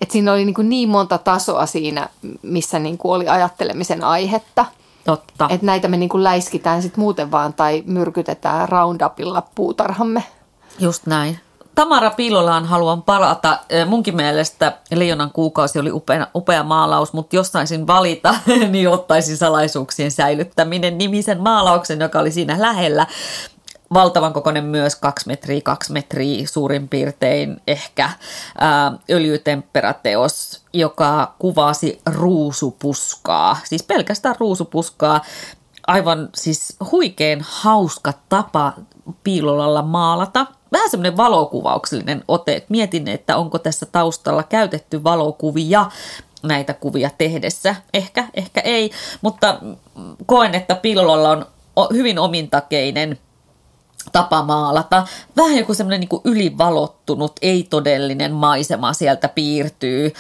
että 0.01 0.13
siinä 0.13 0.33
oli 0.33 0.45
niin, 0.45 0.55
kuin 0.55 0.69
niin 0.69 0.89
monta 0.89 1.19
tasoa 1.19 1.67
siinä, 1.67 2.09
missä 2.43 2.79
niin 2.79 2.99
kuin 2.99 3.13
oli 3.13 3.29
ajattelemisen 3.29 4.05
aihetta. 4.05 4.65
Totta. 5.05 5.49
Että 5.51 5.67
näitä 5.67 5.89
me 5.89 5.97
niin 5.97 6.09
kuin 6.09 6.25
läiskitään 6.25 6.83
sitten 6.83 7.01
muuten 7.01 7.31
vaan 7.31 7.55
tai 7.55 7.83
myrkytetään 7.87 8.69
Roundupilla 8.69 9.43
puutarhamme. 9.55 10.25
Just 10.79 11.07
näin. 11.07 11.41
Tamara 11.75 12.11
Piilolaan 12.11 12.65
haluan 12.65 13.03
palata. 13.03 13.59
Munkin 13.87 14.17
mielestä 14.17 14.79
Leijonan 14.95 15.31
kuukausi 15.33 15.79
oli 15.79 15.93
upea, 15.93 16.27
upea 16.35 16.63
maalaus, 16.63 17.13
mutta 17.13 17.37
jos 17.37 17.53
saisin 17.53 17.87
valita, 17.87 18.35
niin 18.71 18.89
ottaisin 18.89 19.37
salaisuuksien 19.37 20.11
säilyttäminen 20.11 20.99
nimisen 20.99 21.41
maalauksen, 21.41 22.01
joka 22.01 22.19
oli 22.19 22.31
siinä 22.31 22.57
lähellä. 22.59 23.07
valtavan 23.95 24.33
kokoinen 24.33 24.65
myös, 24.65 24.97
kaksi 24.97 25.27
metriä, 25.27 25.61
kaksi 25.65 25.93
metriä 25.93 26.47
suurin 26.47 26.89
piirtein 26.89 27.61
ehkä 27.67 28.11
ää, 28.59 28.93
öljytempperateos, 29.11 30.63
joka 30.73 31.35
kuvasi 31.39 32.01
ruusupuskaa, 32.07 33.57
siis 33.65 33.83
pelkästään 33.83 34.35
ruusupuskaa, 34.39 35.21
aivan 35.87 36.29
siis 36.35 36.77
huikein 36.91 37.45
hauska 37.51 38.13
tapa 38.29 38.73
piilolalla 39.25 39.83
maalata. 39.83 40.47
Vähän 40.73 40.91
semmoinen 40.91 41.17
valokuvauksellinen 41.17 42.25
ote. 42.29 42.57
Et 42.57 42.71
mietin, 42.71 43.09
että 43.09 43.37
onko 43.37 43.59
tässä 43.59 43.87
taustalla 43.87 44.43
käytetty 44.43 45.05
valokuvia 45.05 45.87
näitä 46.43 46.75
kuvia 46.75 47.11
tehdessä. 47.19 47.75
Ehkä, 47.95 48.25
ehkä 48.35 48.61
ei, 48.61 48.91
mutta 49.21 49.61
koen, 50.27 50.55
että 50.55 50.75
piilolalla 50.75 51.47
on 51.77 51.87
hyvin 51.93 52.19
omintakeinen 52.19 53.19
tapa 54.13 54.43
maalata. 54.43 55.07
Vähän 55.37 55.59
joku 55.59 55.75
semmoinen 55.75 56.01
niin 56.01 56.21
ylivalottunut, 56.25 57.33
ei-todellinen 57.43 58.33
maisema 58.33 58.93
sieltä 58.93 59.29
piirtyy, 59.29 60.13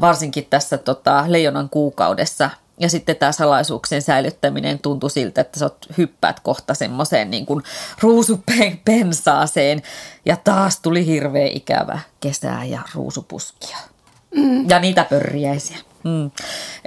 varsinkin 0.00 0.46
tässä 0.50 0.78
tota, 0.78 1.24
Leijonan 1.26 1.68
kuukaudessa 1.68 2.50
ja 2.80 2.88
sitten 2.88 3.16
tämä 3.16 3.32
salaisuuksien 3.32 4.02
säilyttäminen 4.02 4.78
tuntui 4.78 5.10
siltä, 5.10 5.40
että 5.40 5.58
sä 5.58 5.70
hyppäät 5.98 6.40
kohta 6.40 6.74
semmoiseen 6.74 7.30
niin 7.30 7.46
kuin 7.46 7.62
ruusupensaaseen. 8.00 9.82
Ja 10.24 10.36
taas 10.36 10.80
tuli 10.80 11.06
hirveä 11.06 11.48
ikävä 11.52 11.98
kesää 12.20 12.64
ja 12.64 12.80
ruusupuskia. 12.94 13.76
Mm. 14.34 14.70
Ja 14.70 14.78
niitä 14.78 15.04
pörriäisiä. 15.04 15.76
Mm. 16.04 16.30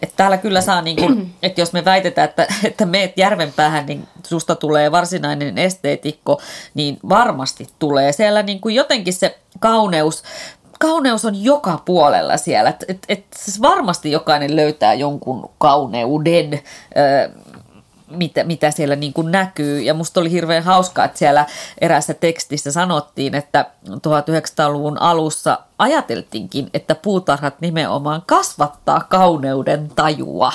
Et 0.01 0.13
täällä 0.15 0.37
kyllä 0.37 0.61
saa, 0.61 0.81
niin 0.81 0.97
kuin, 0.97 1.33
että 1.43 1.61
jos 1.61 1.73
me 1.73 1.85
väitetään, 1.85 2.29
että, 2.29 2.47
että 2.63 2.85
meet 2.85 3.17
järvenpäähän, 3.17 3.85
niin 3.85 4.07
susta 4.27 4.55
tulee 4.55 4.91
varsinainen 4.91 5.57
esteetikko, 5.57 6.41
niin 6.73 6.99
varmasti 7.09 7.67
tulee. 7.79 8.11
Siellä 8.11 8.43
niin 8.43 8.61
kuin 8.61 8.75
jotenkin 8.75 9.13
se 9.13 9.39
kauneus 9.59 10.23
kauneus 10.79 11.25
on 11.25 11.43
joka 11.43 11.81
puolella 11.85 12.37
siellä. 12.37 12.69
Et, 12.69 12.85
et, 12.87 13.05
et 13.09 13.25
siis 13.35 13.61
varmasti 13.61 14.11
jokainen 14.11 14.55
löytää 14.55 14.93
jonkun 14.93 15.49
kauneuden, 15.57 16.53
ö, 16.53 17.29
mitä, 18.09 18.43
mitä 18.43 18.71
siellä 18.71 18.95
niin 18.95 19.13
kuin 19.13 19.31
näkyy. 19.31 19.81
Ja 19.81 19.93
musta 19.93 20.19
oli 20.19 20.31
hirveän 20.31 20.63
hauskaa, 20.63 21.05
että 21.05 21.17
siellä 21.17 21.45
erässä 21.81 22.13
tekstissä 22.13 22.71
sanottiin, 22.71 23.35
että 23.35 23.65
1900-luvun 23.89 25.01
alussa 25.01 25.59
ajateltiinkin, 25.79 26.69
että 26.73 26.95
puutarhat 26.95 27.61
nimenomaan 27.61 28.23
kasvattaa 28.25 29.05
kauneuden 29.09 29.91
tajua. 29.95 30.51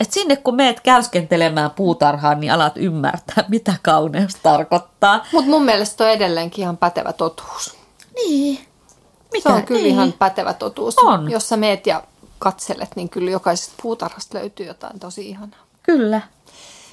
Et 0.00 0.12
sinne 0.12 0.36
kun 0.36 0.56
meet 0.56 0.80
käyskentelemään 0.80 1.70
puutarhaan, 1.70 2.40
niin 2.40 2.52
alat 2.52 2.76
ymmärtää, 2.76 3.44
mitä 3.48 3.74
kauneus 3.82 4.34
tarkoittaa. 4.42 5.26
Mutta 5.32 5.50
mun 5.50 5.64
mielestä 5.64 6.04
on 6.04 6.10
edelleenkin 6.10 6.62
ihan 6.62 6.76
pätevä 6.76 7.12
totuus. 7.12 7.76
Niin. 8.14 8.73
Mikä? 9.34 9.50
Se 9.50 9.54
on 9.54 9.64
kyllä 9.64 9.86
ihan 9.86 10.12
pätevä 10.12 10.52
totuus. 10.52 10.98
On. 10.98 11.30
Jos 11.30 11.48
sä 11.48 11.56
meet 11.56 11.86
ja 11.86 12.02
katselet, 12.38 12.88
niin 12.96 13.08
kyllä 13.08 13.30
jokaisesta 13.30 13.74
puutarhasta 13.82 14.38
löytyy 14.38 14.66
jotain 14.66 15.00
tosi 15.00 15.28
ihanaa. 15.28 15.60
Kyllä. 15.82 16.20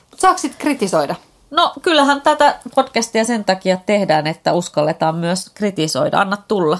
Mutta 0.09 0.21
saako 0.21 0.37
sitten 0.37 0.61
kritisoida? 0.61 1.15
No 1.51 1.73
kyllähän 1.81 2.21
tätä 2.21 2.59
podcastia 2.75 3.25
sen 3.25 3.45
takia 3.45 3.77
tehdään, 3.85 4.27
että 4.27 4.53
uskalletaan 4.53 5.15
myös 5.15 5.51
kritisoida. 5.53 6.19
Anna 6.19 6.37
tulla. 6.47 6.79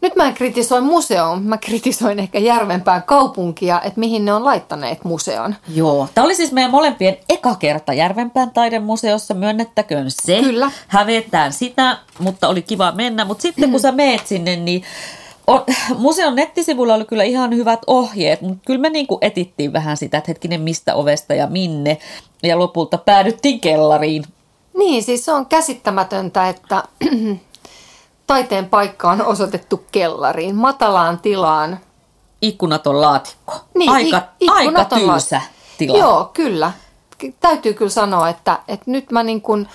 Nyt 0.00 0.16
mä 0.16 0.24
en 0.24 0.34
kritisoi 0.34 0.80
museoon, 0.80 1.42
mä 1.42 1.58
kritisoin 1.58 2.18
ehkä 2.18 2.38
Järvenpään 2.38 3.02
kaupunkia, 3.02 3.80
että 3.80 4.00
mihin 4.00 4.24
ne 4.24 4.32
on 4.32 4.44
laittaneet 4.44 5.04
museon. 5.04 5.54
Joo, 5.74 6.08
tämä 6.14 6.24
oli 6.24 6.34
siis 6.34 6.52
meidän 6.52 6.70
molempien 6.70 7.16
eka 7.28 7.54
kerta 7.54 7.92
Järvenpään 7.92 8.50
taidemuseossa, 8.50 9.34
myönnettäköön 9.34 10.10
se. 10.10 10.40
Kyllä. 10.40 10.70
Hävetään 10.88 11.52
sitä, 11.52 11.98
mutta 12.18 12.48
oli 12.48 12.62
kiva 12.62 12.92
mennä. 12.92 13.24
Mutta 13.24 13.42
sitten 13.42 13.70
kun 13.70 13.80
sä 13.80 13.92
meet 13.92 14.26
sinne, 14.26 14.56
niin 14.56 14.82
on, 15.46 15.64
museon 15.96 16.36
nettisivuilla 16.36 16.94
oli 16.94 17.04
kyllä 17.04 17.24
ihan 17.24 17.54
hyvät 17.56 17.80
ohjeet, 17.86 18.40
mutta 18.40 18.62
kyllä 18.66 18.80
me 18.80 18.90
niinku 18.90 19.18
etittiin 19.20 19.72
vähän 19.72 19.96
sitä, 19.96 20.18
että 20.18 20.30
hetkinen 20.30 20.60
mistä 20.60 20.94
ovesta 20.94 21.34
ja 21.34 21.46
minne. 21.46 21.98
Ja 22.42 22.58
lopulta 22.58 22.98
päädyttiin 22.98 23.60
kellariin. 23.60 24.24
Niin, 24.76 25.02
siis 25.02 25.24
se 25.24 25.32
on 25.32 25.46
käsittämätöntä, 25.46 26.48
että 26.48 26.82
taiteen 28.28 28.68
paikka 28.68 29.10
on 29.10 29.26
osoitettu 29.26 29.84
kellariin, 29.92 30.56
matalaan 30.56 31.18
tilaan. 31.18 31.78
Ikkunaton 32.42 33.00
laatikko. 33.00 33.54
Niin, 33.74 33.90
aika, 33.90 34.22
aika 34.48 34.84
tylsä 34.84 35.40
tila. 35.78 35.98
Joo, 35.98 36.30
kyllä. 36.34 36.72
Täytyy 37.40 37.74
kyllä 37.74 37.90
sanoa, 37.90 38.28
että, 38.28 38.58
että 38.68 38.90
nyt 38.90 39.10
mä 39.12 39.22
niin 39.22 39.42
kuin, 39.42 39.68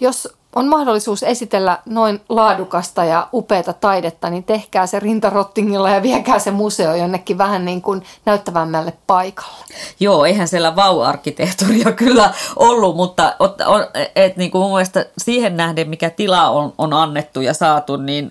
jos 0.00 0.37
on 0.58 0.66
mahdollisuus 0.66 1.22
esitellä 1.22 1.78
noin 1.86 2.20
laadukasta 2.28 3.04
ja 3.04 3.28
upeata 3.32 3.72
taidetta, 3.72 4.30
niin 4.30 4.44
tehkää 4.44 4.86
se 4.86 5.00
rintarottingilla 5.00 5.90
ja 5.90 6.02
viekää 6.02 6.38
se 6.38 6.50
museo 6.50 6.94
jonnekin 6.94 7.38
vähän 7.38 7.64
niin 7.64 7.82
kuin 7.82 8.02
näyttävämmälle 8.24 8.92
paikalle. 9.06 9.64
Joo, 10.00 10.24
eihän 10.24 10.48
siellä 10.48 10.76
vau-arkkitehtuuria 10.76 11.92
kyllä 12.04 12.34
ollut, 12.56 12.96
mutta 12.96 13.34
on, 13.66 13.86
et 14.16 14.36
niin 14.36 14.50
kuin 14.50 14.62
mun 14.62 14.70
mielestä 14.70 15.06
siihen 15.18 15.56
nähden, 15.56 15.88
mikä 15.88 16.10
tila 16.10 16.48
on, 16.48 16.72
on 16.78 16.92
annettu 16.92 17.40
ja 17.40 17.54
saatu, 17.54 17.96
niin 17.96 18.30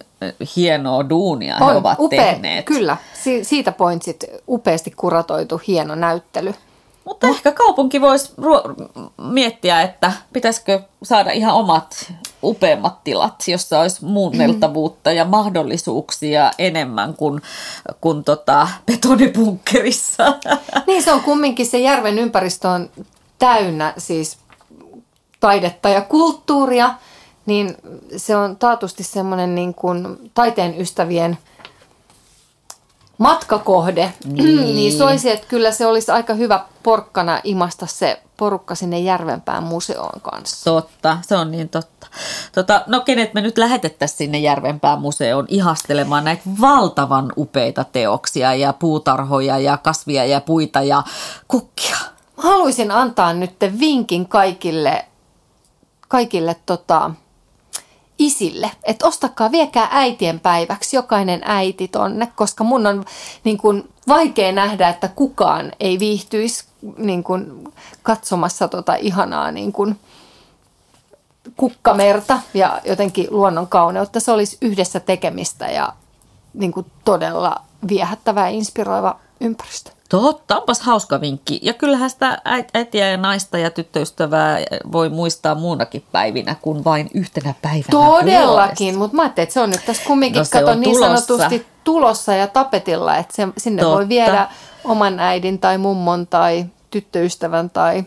hienoa 0.56 1.10
duunia 1.10 1.58
on, 1.62 1.72
he 1.72 1.78
ovat 1.78 2.00
upea, 2.00 2.24
tehneet. 2.24 2.66
Kyllä, 2.66 2.98
si- 3.24 3.44
siitä 3.44 3.72
pointsit 3.72 4.26
upeasti 4.48 4.92
kuratoitu 4.92 5.62
hieno 5.68 5.96
näyttely. 5.96 6.54
Mutta 7.08 7.28
ehkä 7.28 7.52
kaupunki 7.52 8.02
voisi 8.02 8.34
ruo- 8.42 9.02
miettiä, 9.18 9.82
että 9.82 10.12
pitäisikö 10.34 10.82
saada 11.04 11.32
ihan 11.32 11.56
omat 11.56 12.14
upeammat 12.44 13.04
tilat, 13.04 13.44
jossa 13.48 13.80
olisi 13.80 14.06
muunneltavuutta 14.06 15.12
ja 15.12 15.26
mahdollisuuksia 15.26 16.52
enemmän 16.58 17.14
kuin, 17.14 17.42
kuin 18.02 18.24
tota 18.24 18.68
betonibunkkerissa. 18.86 20.34
Niin 20.88 21.04
se 21.04 21.12
on 21.12 21.22
kumminkin 21.22 21.66
se 21.66 21.80
järven 21.80 22.20
ympäristö 22.20 22.70
on 22.70 22.90
täynnä 23.40 23.94
siis 23.98 24.38
taidetta 25.40 25.90
ja 25.90 26.02
kulttuuria, 26.02 26.94
niin 27.46 27.76
se 28.18 28.36
on 28.36 28.58
taatusti 28.58 29.04
semmoinen 29.04 29.56
niin 29.56 29.74
kuin 29.74 30.32
taiteen 30.34 30.82
ystävien– 30.82 31.38
matkakohde, 33.18 34.14
niin. 34.26 34.76
niin 34.76 34.98
soisi, 34.98 35.30
että 35.30 35.48
kyllä 35.48 35.72
se 35.72 35.86
olisi 35.86 36.12
aika 36.12 36.34
hyvä 36.34 36.66
porkkana 36.84 37.42
imasta 37.44 37.86
se 37.86 38.22
porukka 38.38 38.76
sinne 38.76 39.00
Järvenpään 39.00 39.64
museoon 39.64 40.22
kanssa. 40.22 40.72
Totta, 40.72 41.18
se 41.22 41.36
on 41.36 41.52
niin 41.52 41.70
totta. 41.70 42.08
Tota, 42.52 42.84
no 42.88 43.00
kenet 43.00 43.34
me 43.34 43.42
nyt 43.42 43.58
lähetettäisiin 43.58 44.18
sinne 44.18 44.40
Järvenpään 44.40 45.02
museoon 45.02 45.46
ihastelemaan 45.48 46.24
näitä 46.24 46.44
valtavan 46.62 47.34
upeita 47.38 47.84
teoksia 47.84 48.54
ja 48.54 48.74
puutarhoja 48.74 49.60
ja 49.60 49.78
kasvia 49.78 50.26
ja 50.26 50.42
puita 50.42 50.82
ja 50.82 51.04
kukkia? 51.48 51.98
Haluaisin 52.38 52.92
antaa 52.92 53.34
nyt 53.34 53.56
vinkin 53.80 54.28
kaikille, 54.28 55.06
kaikille 56.08 56.56
tota, 56.66 57.12
isille, 58.20 58.72
että 58.84 59.08
ostakaa, 59.08 59.52
viekää 59.52 59.88
äitien 59.92 60.40
päiväksi 60.40 60.96
jokainen 60.96 61.42
äiti 61.46 61.88
tonne, 61.88 62.32
koska 62.36 62.64
mun 62.64 62.88
on 62.88 63.06
niin 63.44 63.58
kuin, 63.58 63.90
vaikea 64.08 64.52
nähdä, 64.52 64.90
että 64.90 65.08
kukaan 65.08 65.72
ei 65.80 66.00
viihtyisi 66.00 66.66
niin 66.98 67.24
kuin, 67.24 67.74
katsomassa 68.04 68.68
tota 68.68 68.96
ihanaa 68.96 69.52
niin 69.52 69.72
kuin, 69.72 70.00
kukkamerta 71.58 72.40
ja 72.54 72.82
jotenkin 72.86 73.28
luonnon 73.30 73.68
kauneutta. 73.68 74.20
Se 74.20 74.32
olisi 74.32 74.58
yhdessä 74.62 75.00
tekemistä 75.00 75.68
ja 75.68 75.94
niin 76.54 76.72
kuin, 76.72 76.86
todella 77.06 77.62
viehättävä 77.88 78.42
ja 78.42 78.48
inspiroiva 78.48 79.20
ympäristö. 79.40 79.97
Totta, 80.10 80.58
onpas 80.58 80.82
hauska 80.82 81.22
vinkki. 81.22 81.60
Ja 81.64 81.74
kyllähän 81.74 82.10
sitä 82.10 82.42
äitiä 82.74 83.10
ja 83.10 83.18
naista 83.18 83.58
ja 83.58 83.72
tyttöystävää 83.72 84.60
voi 84.92 85.10
muistaa 85.10 85.56
muunakin 85.56 86.04
päivinä 86.12 86.56
kuin 86.62 86.84
vain 86.84 87.10
yhtenä 87.14 87.54
päivänä 87.62 87.88
Todellakin, 87.92 88.98
mutta 88.98 89.16
mä 89.16 89.22
ajattelin, 89.22 89.44
että 89.44 89.54
se 89.54 89.62
on 89.62 89.70
nyt 89.70 89.86
tässä 89.86 90.04
kumminkin, 90.08 90.40
no, 90.40 90.46
kato 90.52 90.76
niin 90.76 90.94
tulossa. 90.94 91.26
sanotusti 91.26 91.66
tulossa 91.84 92.34
ja 92.34 92.48
tapetilla, 92.48 93.18
että 93.18 93.36
se, 93.36 93.48
sinne 93.58 93.82
Totta. 93.82 93.96
voi 93.96 94.10
viedä 94.10 94.48
oman 94.84 95.20
äidin 95.20 95.60
tai 95.60 95.78
mummon 95.78 96.28
tai 96.28 96.66
tyttöystävän 96.92 97.70
tai 97.70 98.04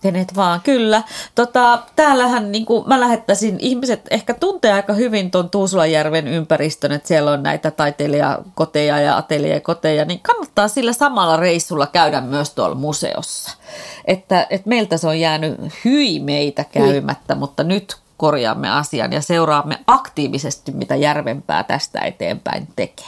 Kenet 0.00 0.36
vaan, 0.36 0.60
kyllä. 0.60 1.02
Tota, 1.34 1.82
täällähän 1.96 2.52
niin 2.52 2.66
kuin 2.66 2.88
mä 2.88 3.00
lähettäisin, 3.00 3.56
ihmiset 3.60 4.00
ehkä 4.10 4.34
tuntee 4.34 4.72
aika 4.72 4.92
hyvin 4.92 5.30
tuon 5.30 5.50
Tuusulajärven 5.50 6.28
ympäristön, 6.28 6.92
että 6.92 7.08
siellä 7.08 7.30
on 7.30 7.42
näitä 7.42 7.70
taiteilijakoteja 7.70 9.00
ja 9.00 9.16
ateljekoteja, 9.16 10.04
niin 10.04 10.20
kannattaa 10.20 10.68
sillä 10.68 10.92
samalla 10.92 11.36
reissulla 11.36 11.86
käydä 11.86 12.20
myös 12.20 12.50
tuolla 12.50 12.74
museossa. 12.74 13.56
Että, 14.04 14.46
että 14.50 14.68
meiltä 14.68 14.96
se 14.96 15.06
on 15.06 15.20
jäänyt 15.20 15.60
hyi 15.84 16.20
meitä 16.20 16.64
käymättä, 16.64 17.34
niin. 17.34 17.38
mutta 17.38 17.64
nyt 17.64 17.96
korjaamme 18.16 18.70
asian 18.70 19.12
ja 19.12 19.20
seuraamme 19.20 19.78
aktiivisesti, 19.86 20.72
mitä 20.72 20.96
Järvenpää 20.96 21.62
tästä 21.62 22.00
eteenpäin 22.00 22.68
tekee. 22.76 23.06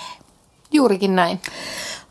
Juurikin 0.72 1.16
näin. 1.16 1.40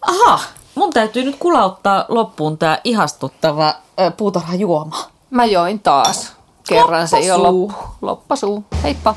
Aha, 0.01 0.39
mun 0.79 0.93
täytyy 0.93 1.23
nyt 1.23 1.35
kulauttaa 1.39 2.05
loppuun 2.07 2.57
tämä 2.57 2.77
ihastuttava 2.83 3.73
puutarhajuoma. 4.17 4.97
Mä 5.29 5.45
join 5.45 5.79
taas. 5.79 6.33
kerran 6.69 7.07
se 7.07 7.19
jo 7.19 7.43
Loppasuu. 7.43 7.67
loppu. 7.67 7.95
Loppasuu. 8.01 8.63
Heippa. 8.83 9.15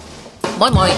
Moi 0.58 0.70
moi! 0.70 0.90